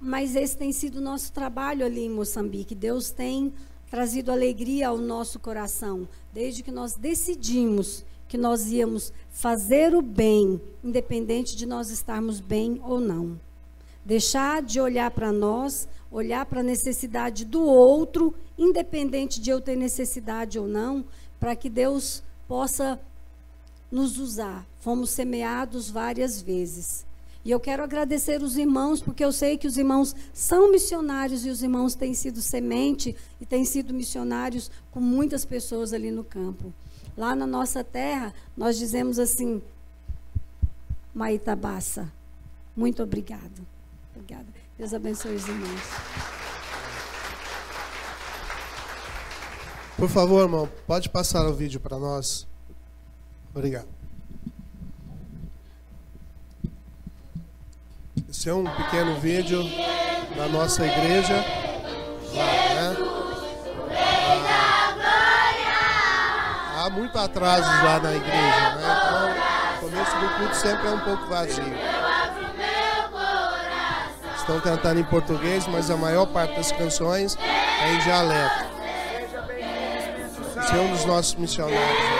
[0.00, 2.74] Mas esse tem sido o nosso trabalho ali em Moçambique.
[2.74, 3.52] Deus tem
[3.90, 10.60] trazido alegria ao nosso coração, desde que nós decidimos que nós íamos fazer o bem,
[10.84, 13.38] independente de nós estarmos bem ou não.
[14.04, 19.76] Deixar de olhar para nós, olhar para a necessidade do outro, independente de eu ter
[19.76, 21.04] necessidade ou não,
[21.40, 23.00] para que Deus possa
[23.90, 24.64] nos usar.
[24.78, 27.04] Fomos semeados várias vezes.
[27.44, 31.48] E eu quero agradecer os irmãos, porque eu sei que os irmãos são missionários e
[31.48, 36.72] os irmãos têm sido semente e têm sido missionários com muitas pessoas ali no campo.
[37.16, 39.62] Lá na nossa terra, nós dizemos assim,
[41.14, 42.12] Maitabassa.
[42.76, 43.66] Muito obrigado.
[44.14, 44.46] Obrigada.
[44.76, 45.80] Deus abençoe os irmãos.
[49.96, 52.46] Por favor, irmão, pode passar o vídeo para nós.
[53.54, 53.99] Obrigado.
[58.30, 59.60] Esse é um pequeno vídeo
[60.36, 61.44] da nossa igreja.
[62.32, 62.96] Lá, né?
[66.78, 69.00] há muito atrasos lá na igreja, né?
[69.00, 71.74] Então, o começo do culto sempre é um pouco vazio.
[74.36, 77.36] Estão cantando em português, mas a maior parte das canções
[77.82, 78.64] é em dialeto.
[80.56, 81.80] Esse é um dos nossos missionários.
[81.80, 82.19] Né?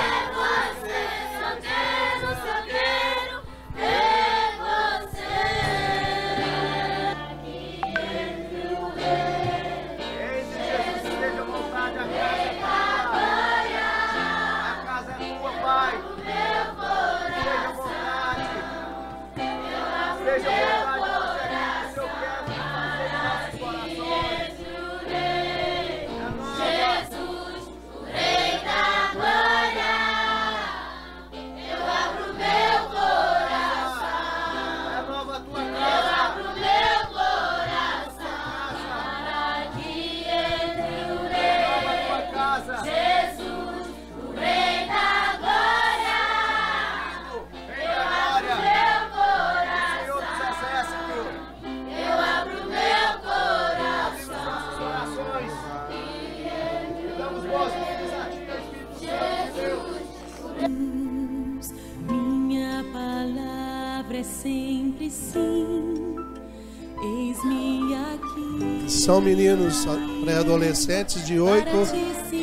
[69.10, 69.84] São meninos
[70.22, 71.68] pré-adolescentes de 8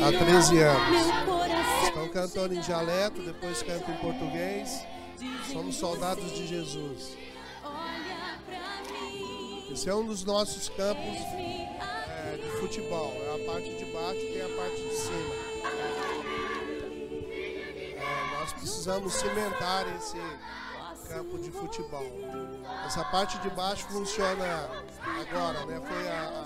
[0.06, 1.06] a 13 anos.
[1.84, 4.84] Estão cantando em dialeto, depois cantam em português.
[5.50, 7.16] Somos soldados de Jesus.
[9.72, 13.14] Esse é um dos nossos campos é, de futebol.
[13.14, 15.34] É a parte de baixo e a parte de cima.
[17.96, 20.18] É, nós precisamos cimentar esse
[21.08, 22.04] campo de futebol.
[22.86, 24.68] Essa parte de baixo funciona
[25.20, 25.80] agora, né?
[25.86, 26.37] Foi a,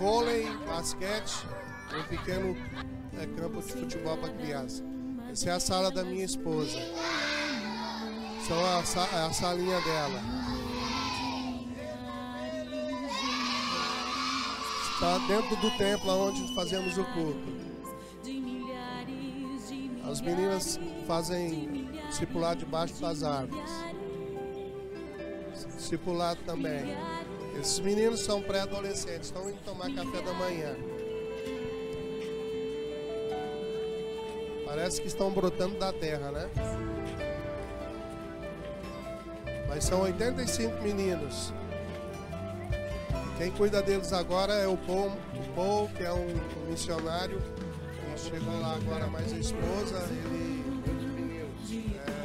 [0.00, 1.46] vôlei, basquete,
[1.94, 2.56] um pequeno
[3.20, 4.82] é, campo de futebol para criança.
[5.30, 6.78] Essa é a sala da minha esposa.
[8.48, 10.20] São a, é a salinha dela.
[14.94, 17.60] Está dentro do templo onde fazemos o culto.
[20.10, 23.70] As meninas fazem discipulado debaixo das árvores.
[25.76, 26.96] Discipulado também.
[27.60, 30.74] Esses meninos são pré-adolescentes, estão indo tomar café da manhã.
[34.64, 36.48] Parece que estão brotando da terra, né?
[39.68, 41.52] Mas são 85 meninos.
[43.36, 46.34] Quem cuida deles agora é o Paul, o Paul que é um,
[46.66, 47.42] missionário.
[48.14, 49.98] Que chegou lá agora mais a esposa.
[50.08, 50.64] Ele,
[51.98, 52.16] é,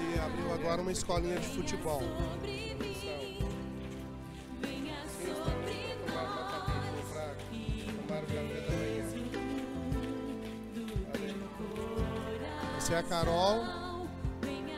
[0.00, 2.02] ele abriu agora uma escolinha de futebol.
[12.92, 13.64] É a Carol,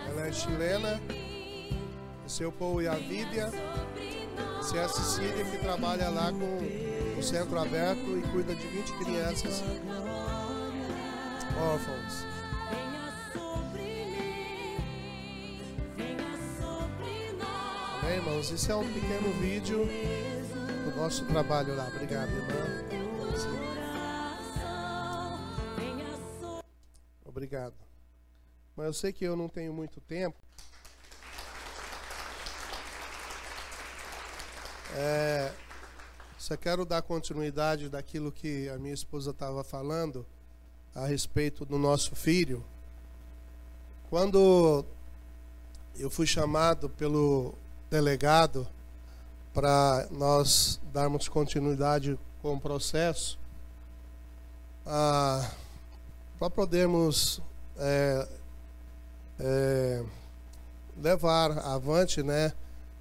[0.09, 1.01] ela é chilena.
[2.47, 3.51] O Paul e a Vídia.
[4.61, 9.65] Essa é Cecília que trabalha lá com o centro aberto e cuida de 20 crianças
[11.61, 12.25] órfãos.
[18.01, 18.53] Amém, irmãos?
[18.53, 19.89] Esse é um pequeno vídeo
[20.85, 21.89] do nosso trabalho lá.
[21.89, 22.85] Obrigado, irmã.
[27.25, 27.84] Obrigado.
[28.77, 30.37] Mas eu sei que eu não tenho muito tempo.
[34.97, 35.53] É,
[36.39, 40.27] só quero dar continuidade daquilo que a minha esposa estava falando
[40.95, 42.65] a respeito do nosso filho.
[44.11, 44.85] Quando
[45.97, 47.55] eu fui chamado pelo
[47.91, 48.67] delegado
[49.53, 53.39] para nós darmos continuidade com o processo,
[54.85, 55.51] ah,
[56.39, 57.41] para podermos
[57.77, 58.29] é,
[59.39, 60.03] é,
[60.97, 62.53] levar avante, né,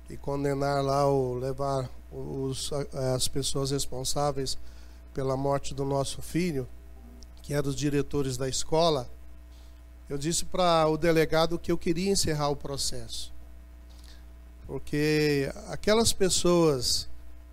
[0.09, 2.71] e condenar lá ou levar os,
[3.13, 4.57] as pessoas responsáveis
[5.13, 6.67] pela morte do nosso filho,
[7.41, 9.09] que eram os diretores da escola,
[10.09, 13.31] eu disse para o delegado que eu queria encerrar o processo.
[14.67, 17.07] Porque aquelas pessoas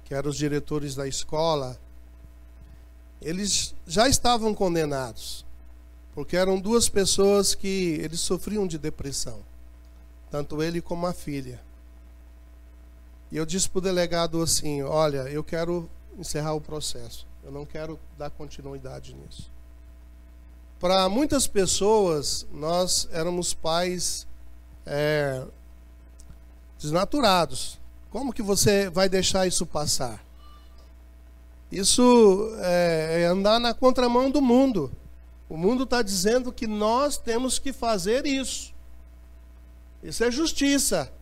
[0.05, 1.79] que eram os diretores da escola,
[3.21, 5.45] eles já estavam condenados
[6.21, 9.41] porque eram duas pessoas que eles sofriam de depressão,
[10.31, 11.59] tanto ele como a filha.
[13.33, 17.65] E eu disse para o delegado assim: Olha, eu quero encerrar o processo, eu não
[17.65, 19.51] quero dar continuidade nisso.
[20.79, 24.27] Para muitas pessoas, nós éramos pais
[24.85, 25.43] é,
[26.79, 27.81] desnaturados.
[28.11, 30.23] Como que você vai deixar isso passar?
[31.73, 34.93] Isso é, é andar na contramão do mundo.
[35.51, 38.73] O mundo está dizendo que nós temos que fazer isso.
[40.01, 41.13] Isso é justiça.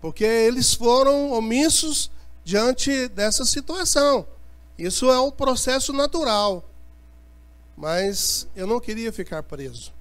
[0.00, 2.10] Porque eles foram omissos
[2.42, 4.26] diante dessa situação.
[4.78, 6.64] Isso é um processo natural.
[7.76, 9.92] Mas eu não queria ficar preso.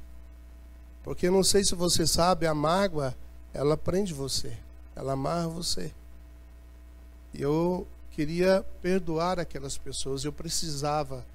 [1.04, 3.14] Porque não sei se você sabe, a mágoa,
[3.54, 4.56] ela prende você.
[4.96, 5.92] Ela amarra você.
[7.34, 10.24] E eu queria perdoar aquelas pessoas.
[10.24, 11.26] Eu precisava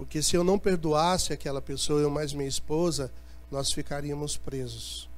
[0.00, 3.12] porque se eu não perdoasse aquela pessoa, eu mais minha esposa,
[3.50, 5.10] nós ficaríamos presos.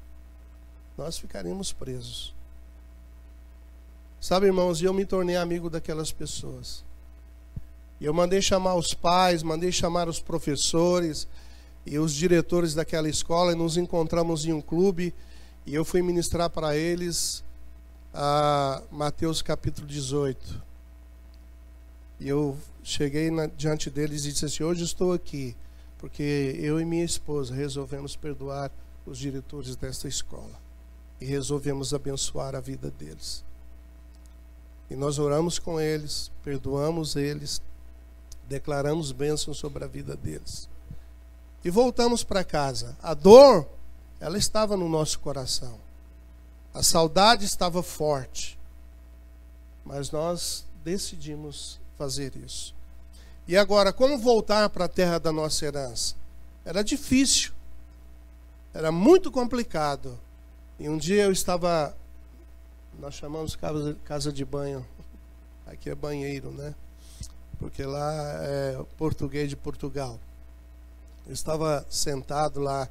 [0.98, 2.34] Nós ficaríamos presos.
[4.20, 6.82] Sabe, irmãos, eu me tornei amigo daquelas pessoas.
[8.00, 11.28] E eu mandei chamar os pais, mandei chamar os professores
[11.86, 15.14] e os diretores daquela escola e nos encontramos em um clube
[15.64, 17.44] e eu fui ministrar para eles
[18.12, 20.60] a Mateus capítulo 18.
[22.18, 25.56] E eu cheguei na, diante deles e disse assim: Hoje estou aqui
[26.02, 28.72] porque eu e minha esposa resolvemos perdoar
[29.06, 30.60] os diretores desta escola
[31.20, 33.44] e resolvemos abençoar a vida deles.
[34.90, 37.62] E nós oramos com eles, perdoamos eles,
[38.48, 40.68] declaramos bênçãos sobre a vida deles.
[41.64, 42.96] E voltamos para casa.
[43.00, 43.68] A dor,
[44.18, 45.78] ela estava no nosso coração.
[46.74, 48.58] A saudade estava forte.
[49.84, 52.74] Mas nós decidimos fazer isso.
[53.46, 56.16] E agora, como voltar para a terra da nossa herança?
[56.64, 57.52] Era difícil,
[58.74, 60.18] era muito complicado.
[60.80, 61.96] E um dia eu estava,
[62.98, 63.56] nós chamamos
[64.04, 64.84] casa, de banho,
[65.64, 66.74] aqui é banheiro, né?
[67.60, 70.18] Porque lá é português de Portugal.
[71.24, 72.88] Eu estava sentado lá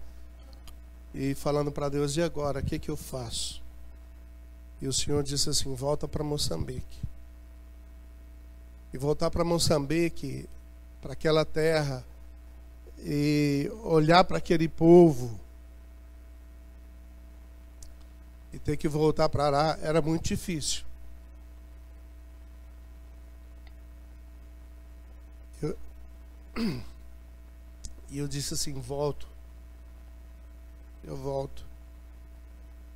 [1.13, 2.59] e falando para Deus: e agora?
[2.61, 3.61] O que, que eu faço?
[4.81, 7.10] E o Senhor disse assim: volta para Moçambique
[8.93, 10.47] e voltar para Moçambique,
[11.01, 12.03] para aquela terra,
[12.99, 15.39] e olhar para aquele povo
[18.53, 20.83] e ter que voltar para lá era muito difícil.
[25.61, 25.77] Eu,
[28.09, 29.27] e eu disse assim: volto.
[31.03, 31.65] Eu volto.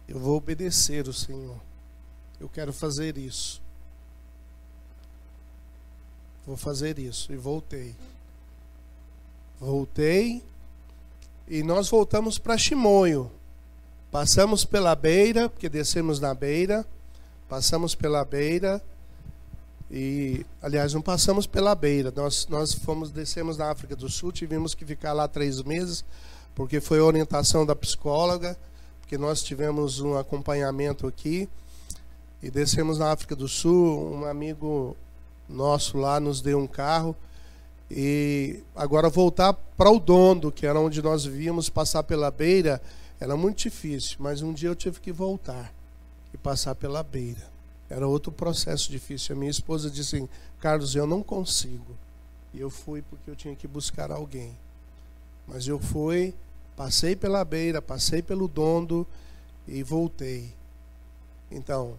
[0.07, 1.59] Eu vou obedecer o Senhor.
[2.39, 3.61] Eu quero fazer isso.
[6.45, 7.31] Vou fazer isso.
[7.33, 7.95] E voltei.
[9.59, 10.43] Voltei.
[11.47, 13.31] E nós voltamos para Chimoio.
[14.11, 16.85] Passamos pela beira, porque descemos na beira,
[17.49, 18.81] passamos pela beira
[19.91, 22.13] e, aliás, não passamos pela beira.
[22.15, 26.05] Nós, nós fomos, descemos na África do Sul, tivemos que ficar lá três meses,
[26.55, 28.57] porque foi orientação da psicóloga,
[29.01, 31.49] porque nós tivemos um acompanhamento aqui
[32.41, 34.13] e descemos na África do Sul.
[34.13, 34.95] Um amigo
[35.47, 37.15] nosso lá nos deu um carro
[37.89, 42.81] e agora voltar para o Dondo, que era onde nós vivíamos, passar pela beira
[43.19, 45.73] era muito difícil, mas um dia eu tive que voltar
[46.33, 47.47] e passar pela beira.
[47.89, 49.35] Era outro processo difícil.
[49.35, 50.29] A minha esposa disse assim,
[50.59, 51.95] Carlos, eu não consigo.
[52.53, 54.57] E eu fui porque eu tinha que buscar alguém.
[55.47, 56.33] Mas eu fui,
[56.75, 59.07] passei pela beira, passei pelo dondo
[59.67, 60.51] e voltei.
[61.51, 61.93] Então,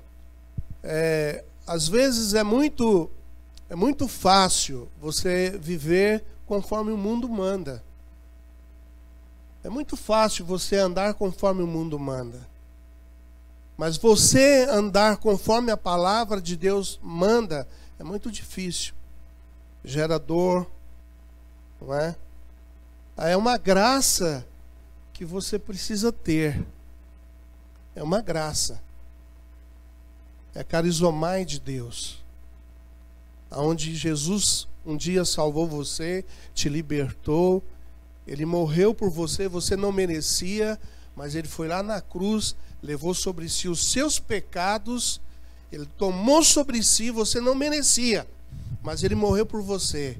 [0.83, 3.09] é, às vezes é muito,
[3.69, 7.83] é muito fácil você viver conforme o mundo manda.
[9.65, 12.47] É muito fácil você andar conforme o mundo manda.
[13.77, 17.67] Mas você andar conforme a palavra de Deus manda
[17.99, 18.95] é muito difícil.
[19.85, 20.71] Gera dor,
[21.81, 22.17] não é?
[23.17, 24.47] É uma graça
[25.13, 26.65] que você precisa ter.
[27.95, 28.81] É uma graça.
[30.55, 32.25] É carizomai de Deus.
[33.51, 36.25] Aonde Jesus um dia salvou você,
[36.55, 37.63] te libertou,
[38.27, 40.79] ele morreu por você, você não merecia,
[41.15, 45.21] mas ele foi lá na cruz, levou sobre si os seus pecados,
[45.73, 48.27] ele tomou sobre si, você não merecia,
[48.83, 50.17] mas ele morreu por você.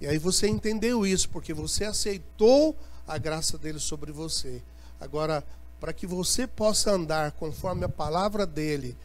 [0.00, 4.60] E aí você entendeu isso, porque você aceitou a graça dele sobre você.
[5.00, 5.44] Agora,
[5.80, 8.96] para que você possa andar conforme a palavra dele,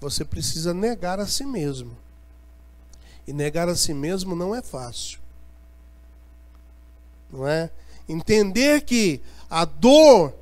[0.00, 1.96] você precisa negar a si mesmo.
[3.26, 5.20] E negar a si mesmo não é fácil
[7.30, 7.70] não é?
[8.08, 9.20] Entender que
[9.50, 10.34] a dor,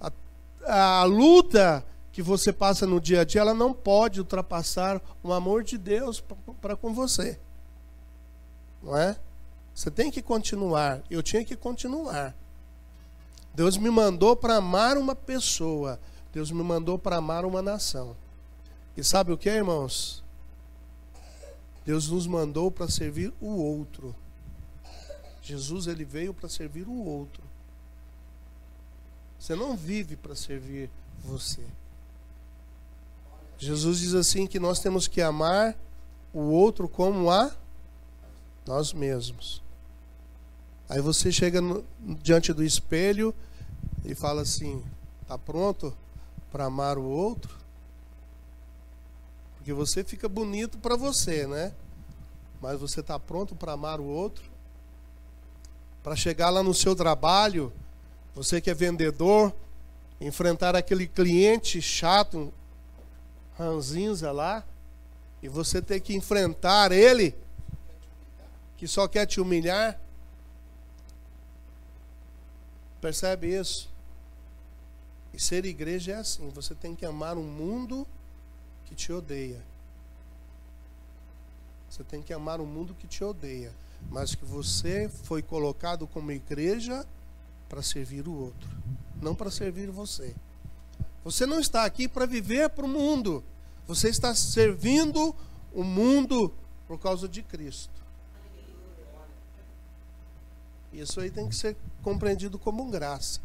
[0.00, 5.32] a, a luta que você passa no dia a dia, ela não pode ultrapassar o
[5.32, 6.22] amor de Deus
[6.60, 7.38] para com você.
[8.82, 9.16] Não é?
[9.74, 11.00] Você tem que continuar.
[11.10, 12.34] Eu tinha que continuar.
[13.54, 15.98] Deus me mandou para amar uma pessoa.
[16.32, 18.16] Deus me mandou para amar uma nação.
[18.96, 20.21] E sabe o que, irmãos?
[21.84, 24.14] Deus nos mandou para servir o outro.
[25.42, 27.42] Jesus ele veio para servir o outro.
[29.38, 30.88] Você não vive para servir
[31.24, 31.64] você.
[33.58, 35.76] Jesus diz assim que nós temos que amar
[36.32, 37.54] o outro como a
[38.66, 39.60] nós mesmos.
[40.88, 43.34] Aí você chega no, diante do espelho
[44.04, 44.84] e fala assim:
[45.26, 45.96] "Tá pronto
[46.50, 47.61] para amar o outro?"
[49.62, 51.72] Porque você fica bonito para você, né?
[52.60, 54.52] Mas você está pronto para amar o outro?
[56.02, 57.72] para chegar lá no seu trabalho,
[58.34, 59.54] você que é vendedor,
[60.20, 62.52] enfrentar aquele cliente chato,
[63.56, 64.64] ranzinza lá,
[65.42, 67.34] e você ter que enfrentar ele,
[68.76, 69.98] que só quer te humilhar.
[73.00, 73.90] Percebe isso?
[75.32, 78.06] E ser igreja é assim: você tem que amar um mundo
[78.92, 79.62] que te odeia.
[81.88, 83.72] Você tem que amar um mundo que te odeia
[84.10, 87.06] mas que você foi colocado como igreja
[87.68, 88.68] para servir o outro,
[89.20, 90.34] não para servir você.
[91.24, 93.44] Você não está aqui para viver para o mundo,
[93.86, 95.34] você está servindo
[95.72, 96.52] o mundo
[96.86, 98.02] por causa de Cristo.
[100.92, 103.40] Isso aí tem que ser compreendido como graça.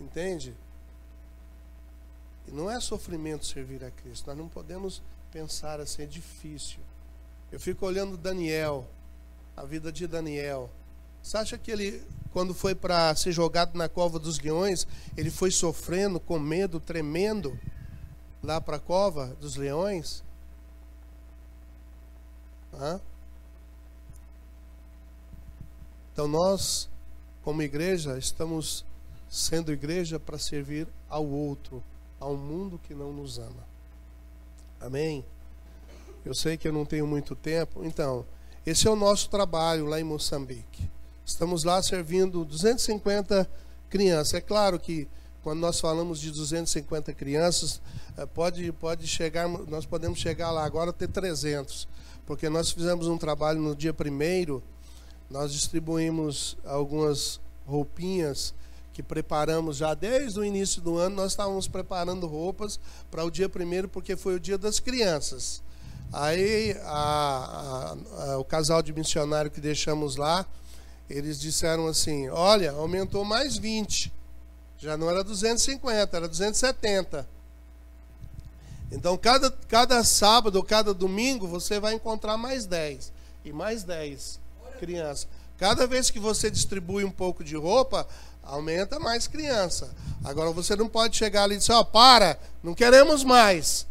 [0.00, 0.54] Entende?
[2.48, 4.26] Não é sofrimento servir a Cristo.
[4.26, 6.80] Nós não podemos pensar assim, é difícil.
[7.50, 8.86] Eu fico olhando Daniel,
[9.56, 10.70] a vida de Daniel.
[11.22, 14.86] Você acha que ele, quando foi para ser jogado na cova dos leões,
[15.16, 17.58] ele foi sofrendo, com medo, tremendo,
[18.42, 20.22] lá para a cova dos leões?
[22.74, 23.00] Hã?
[26.12, 26.88] Então nós,
[27.42, 28.84] como igreja, estamos
[29.30, 31.82] sendo igreja para servir ao outro,
[32.22, 33.66] ao mundo que não nos ama.
[34.80, 35.24] Amém?
[36.24, 38.24] Eu sei que eu não tenho muito tempo, então,
[38.64, 40.88] esse é o nosso trabalho lá em Moçambique.
[41.26, 43.48] Estamos lá servindo 250
[43.90, 44.34] crianças.
[44.34, 45.08] É claro que
[45.42, 47.80] quando nós falamos de 250 crianças,
[48.16, 51.88] eh, pode, pode chegar, nós podemos chegar lá agora ter 300,
[52.24, 54.62] porque nós fizemos um trabalho no dia primeiro,
[55.28, 58.54] nós distribuímos algumas roupinhas
[58.92, 62.78] que preparamos já desde o início do ano, nós estávamos preparando roupas
[63.10, 65.62] para o dia primeiro, porque foi o dia das crianças.
[66.12, 70.46] Aí a, a, a, o casal de missionário que deixamos lá,
[71.08, 74.12] eles disseram assim: olha, aumentou mais 20.
[74.76, 77.26] Já não era 250, era 270.
[78.90, 83.10] Então, cada, cada sábado ou cada domingo, você vai encontrar mais 10.
[83.42, 84.38] E mais 10
[84.78, 85.26] crianças.
[85.56, 88.06] Cada vez que você distribui um pouco de roupa,
[88.42, 89.90] aumenta mais criança.
[90.24, 93.86] Agora, você não pode chegar ali e dizer, ó, oh, para, não queremos mais.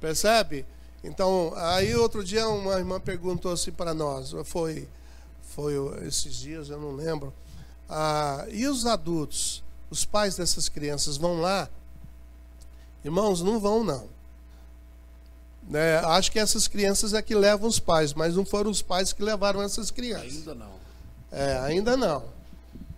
[0.00, 0.64] Percebe?
[1.02, 4.88] Então, aí outro dia uma irmã perguntou assim para nós, foi,
[5.42, 5.74] foi
[6.06, 7.32] esses dias, eu não lembro.
[7.88, 11.68] Ah, e os adultos, os pais dessas crianças vão lá?
[13.04, 14.08] Irmãos, não vão não.
[15.68, 15.98] Né?
[15.98, 19.22] Acho que essas crianças é que levam os pais, mas não foram os pais que
[19.22, 20.32] levaram essas crianças.
[20.32, 20.72] Ainda não.
[21.30, 22.24] É, ainda não.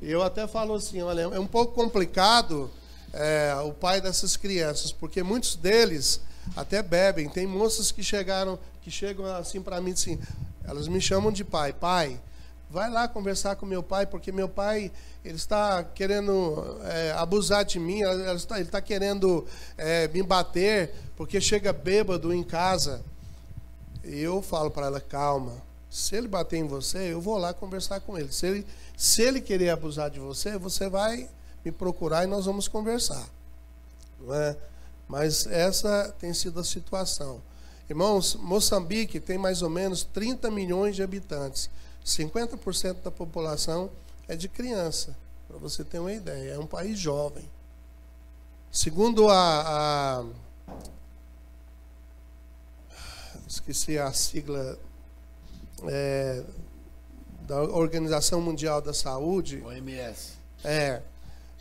[0.01, 2.71] Eu até falo assim, olha, é um pouco complicado
[3.13, 6.21] é, o pai dessas crianças, porque muitos deles
[6.57, 7.29] até bebem.
[7.29, 10.19] Tem moças que chegaram, que chegam assim para mim assim,
[10.65, 12.21] elas me chamam de pai, pai,
[12.69, 14.91] vai lá conversar com meu pai, porque meu pai
[15.25, 19.47] ele está querendo é, abusar de mim, ele está, ele está querendo
[19.79, 23.03] é, me bater, porque chega bêbado em casa.
[24.03, 25.63] E eu falo para ela, calma,
[25.95, 28.33] se ele bater em você, eu vou lá conversar com ele.
[28.33, 28.67] Se ele,
[28.97, 31.31] se ele querer abusar de você, você vai
[31.65, 33.25] me procurar e nós vamos conversar.
[34.21, 34.57] Não é?
[35.07, 37.41] Mas essa tem sido a situação.
[37.89, 41.71] Irmãos, Moçambique tem mais ou menos 30 milhões de habitantes.
[42.05, 43.89] 50% da população
[44.27, 45.17] é de criança,
[45.47, 46.55] para você ter uma ideia.
[46.55, 47.49] É um país jovem.
[48.73, 50.25] Segundo a, a
[53.47, 54.77] esqueci a sigla
[55.89, 56.43] é,
[57.47, 59.63] da Organização Mundial da Saúde.
[59.65, 60.33] OMS.
[60.65, 61.03] É,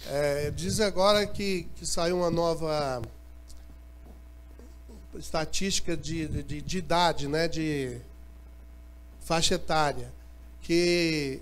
[0.08, 3.02] é, diz agora que, que saiu uma nova
[5.16, 7.98] estatística de, de, de idade, né, de
[9.22, 10.12] faixa etária,
[10.62, 11.42] que,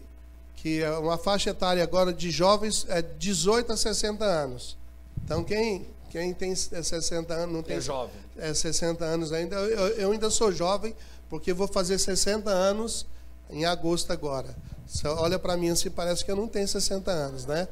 [0.55, 4.77] que é uma faixa etária agora de jovens é 18 a 60 anos.
[5.23, 8.15] Então, quem, quem tem 60 anos, não tem é jovem.
[8.37, 10.95] É 60 anos ainda, eu, eu ainda sou jovem,
[11.31, 13.05] porque vou fazer 60 anos
[13.49, 14.53] em agosto agora.
[14.85, 17.69] Você olha para mim assim, parece que eu não tenho 60 anos, né?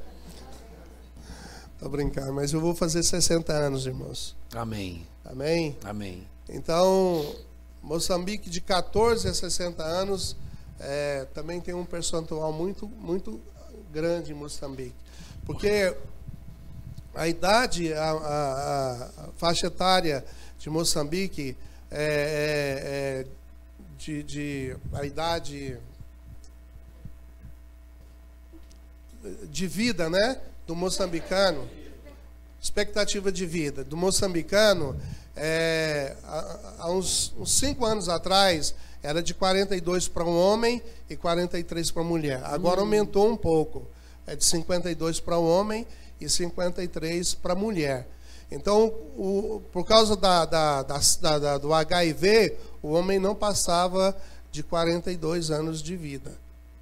[1.78, 4.34] Tô brincando, mas eu vou fazer 60 anos, irmãos.
[4.54, 5.06] Amém.
[5.26, 5.78] Amém?
[5.84, 6.26] Amém.
[6.48, 7.36] Então,
[7.84, 10.38] Moçambique de 14 a 60 anos
[10.80, 13.42] é, também tem um percentual muito, muito
[13.92, 14.96] grande em Moçambique.
[15.46, 15.94] Porque
[17.14, 20.24] a idade, a, a, a faixa etária
[20.58, 21.58] de Moçambique
[21.92, 23.40] é, é, é
[24.00, 25.78] de, de, a idade
[29.52, 31.70] de vida, né, do moçambicano,
[32.62, 35.00] expectativa de vida do moçambicano
[35.36, 36.16] é,
[36.80, 38.74] há, uns, uns cinco anos atrás,
[39.04, 42.42] era de 42 para um homem e 43 para mulher.
[42.46, 42.84] Agora hum.
[42.84, 43.86] aumentou um pouco.
[44.26, 45.88] É de 52 para um homem
[46.20, 48.08] e 53 para mulher.
[48.52, 54.16] Então, o, por causa da, da, da, do HIV, o homem não passava
[54.52, 56.32] de 42 anos de vida,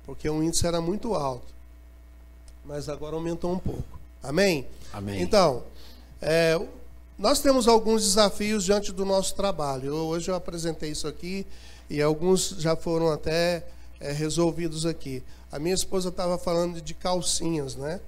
[0.06, 1.54] porque o índice era muito alto.
[2.64, 4.00] Mas agora aumentou um pouco.
[4.22, 4.68] Amém?
[4.92, 5.22] Amém.
[5.22, 5.64] Então,
[6.22, 6.60] é,
[7.18, 9.94] nós temos alguns desafios diante do nosso trabalho.
[9.94, 11.46] Hoje eu apresentei isso aqui
[11.90, 13.64] e alguns já foram até
[14.00, 15.24] é, resolvidos aqui.
[15.52, 18.00] A minha esposa estava falando de calcinhas, né?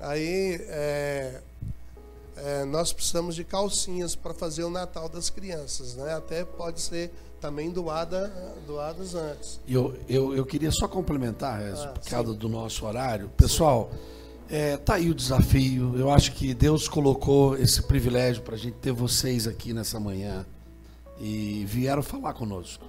[0.00, 1.40] Aí é,
[2.36, 6.14] é, nós precisamos de calcinhas para fazer o Natal das crianças, né?
[6.14, 8.32] Até pode ser também doada,
[8.66, 9.60] doadas antes.
[9.68, 13.28] Eu, eu, eu queria só complementar, Rezo, ah, por causa do nosso horário.
[13.36, 13.90] Pessoal,
[14.48, 15.96] é, tá aí o desafio.
[15.98, 20.46] Eu acho que Deus colocou esse privilégio para a gente ter vocês aqui nessa manhã
[21.20, 22.84] e vieram falar conosco.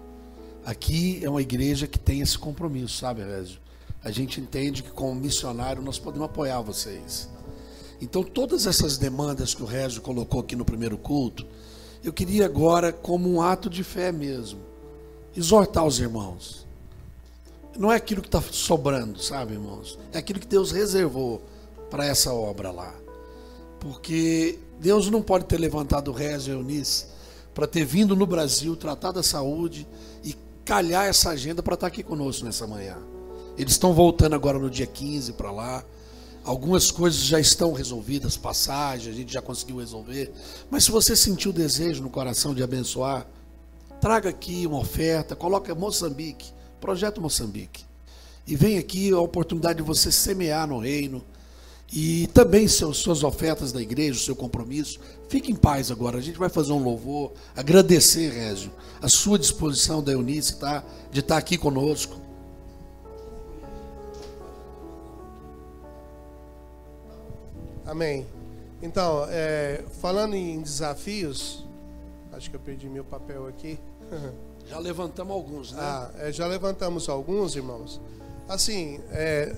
[0.65, 3.59] Aqui é uma igreja que tem esse compromisso, sabe, Régio?
[4.03, 7.29] A gente entende que como missionário nós podemos apoiar vocês.
[8.03, 11.45] Então todas essas demandas que o Régio colocou aqui no primeiro culto,
[12.03, 14.59] eu queria agora como um ato de fé mesmo,
[15.35, 16.67] exortar os irmãos.
[17.77, 19.97] Não é aquilo que está sobrando, sabe, irmãos?
[20.11, 21.41] É aquilo que Deus reservou
[21.89, 22.93] para essa obra lá.
[23.79, 27.05] Porque Deus não pode ter levantado o Rez e Eunice
[27.55, 29.87] para ter vindo no Brasil, tratar da saúde
[30.25, 30.35] e
[30.65, 32.97] calhar essa agenda para estar tá aqui conosco nessa manhã.
[33.57, 35.85] Eles estão voltando agora no dia 15 para lá.
[36.43, 40.31] Algumas coisas já estão resolvidas, passagens, a gente já conseguiu resolver.
[40.69, 43.25] Mas se você sentiu o desejo no coração de abençoar,
[44.01, 47.85] traga aqui uma oferta, coloca Moçambique, Projeto Moçambique.
[48.45, 51.23] E vem aqui a oportunidade de você semear no reino,
[51.95, 54.99] e também seus, suas ofertas da igreja, o seu compromisso.
[55.29, 56.17] Fique em paz agora.
[56.17, 60.83] A gente vai fazer um louvor, agradecer, Régio, a sua disposição da Eunice, tá?
[61.11, 62.22] De estar aqui conosco.
[67.93, 68.25] Amém.
[68.81, 71.63] Então, é, falando em desafios,
[72.31, 73.77] acho que eu perdi meu papel aqui.
[74.65, 75.79] Já levantamos alguns, né?
[75.79, 78.01] Ah, é, já levantamos alguns, irmãos.
[78.47, 79.53] Assim, é,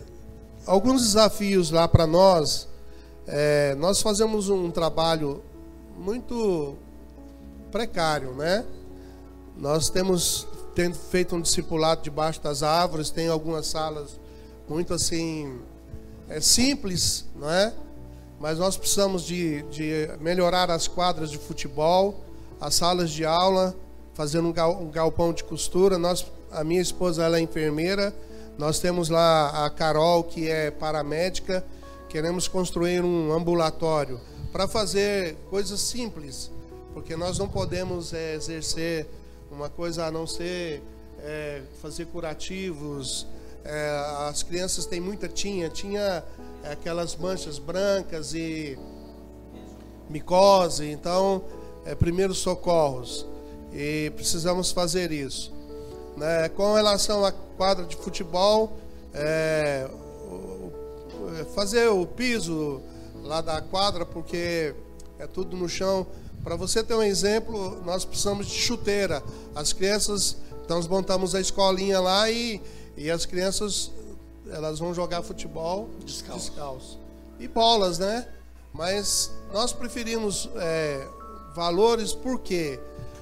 [0.66, 2.68] alguns desafios lá para nós.
[3.28, 5.44] É, nós fazemos um trabalho
[5.96, 6.76] muito
[7.72, 8.66] precário, né?
[9.56, 14.20] Nós temos tendo feito um discipulado debaixo das árvores, tem algumas salas
[14.68, 15.62] muito assim
[16.28, 17.72] é simples, não é?
[18.40, 22.22] Mas nós precisamos de, de melhorar as quadras de futebol,
[22.60, 23.76] as salas de aula,
[24.14, 25.98] fazendo um, um galpão de costura.
[25.98, 28.14] Nós, a minha esposa ela é enfermeira,
[28.58, 31.64] nós temos lá a Carol que é paramédica.
[32.10, 34.20] Queremos construir um ambulatório
[34.52, 36.50] para fazer coisas simples,
[36.94, 39.06] porque nós não podemos é, exercer
[39.52, 40.82] uma coisa a não ser
[41.20, 43.28] é, fazer curativos.
[43.66, 46.24] É, as crianças têm muita tinha, tinha
[46.72, 48.78] aquelas manchas brancas e
[50.10, 51.44] micose, então
[51.86, 53.26] é primeiros socorros
[53.74, 55.54] e precisamos fazer isso.
[56.16, 56.50] Né?
[56.50, 58.78] Com relação à quadra de futebol,
[59.14, 59.90] é,
[61.54, 62.82] fazer o piso
[63.24, 64.74] lá da quadra, porque
[65.20, 66.06] é tudo no chão.
[66.44, 69.24] Para você ter um exemplo, nós precisamos de chuteira.
[69.54, 70.38] As crianças,
[70.70, 72.62] nós montamos a escolinha lá e,
[72.96, 73.92] e as crianças
[74.50, 76.50] elas vão jogar futebol descalço.
[76.50, 77.00] descalço.
[77.40, 78.28] E bolas, né?
[78.74, 81.08] Mas nós preferimos é,
[81.56, 82.80] valores por quê?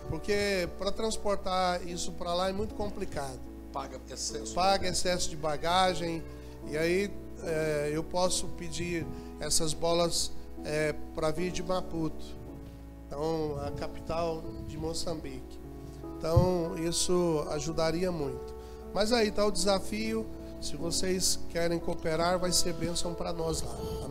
[0.09, 3.39] Porque para transportar isso para lá é muito complicado.
[3.71, 4.53] Paga excesso.
[4.53, 6.23] Paga excesso de bagagem.
[6.67, 7.11] E aí
[7.43, 9.05] é, eu posso pedir
[9.39, 10.31] essas bolas
[10.63, 12.25] é, para vir de Maputo.
[13.07, 15.59] Então, a capital de Moçambique.
[16.17, 18.53] Então, isso ajudaria muito.
[18.93, 20.25] Mas aí está o desafio.
[20.63, 23.71] Se vocês querem cooperar, vai ser bênção para nós lá.
[23.73, 23.93] Amém?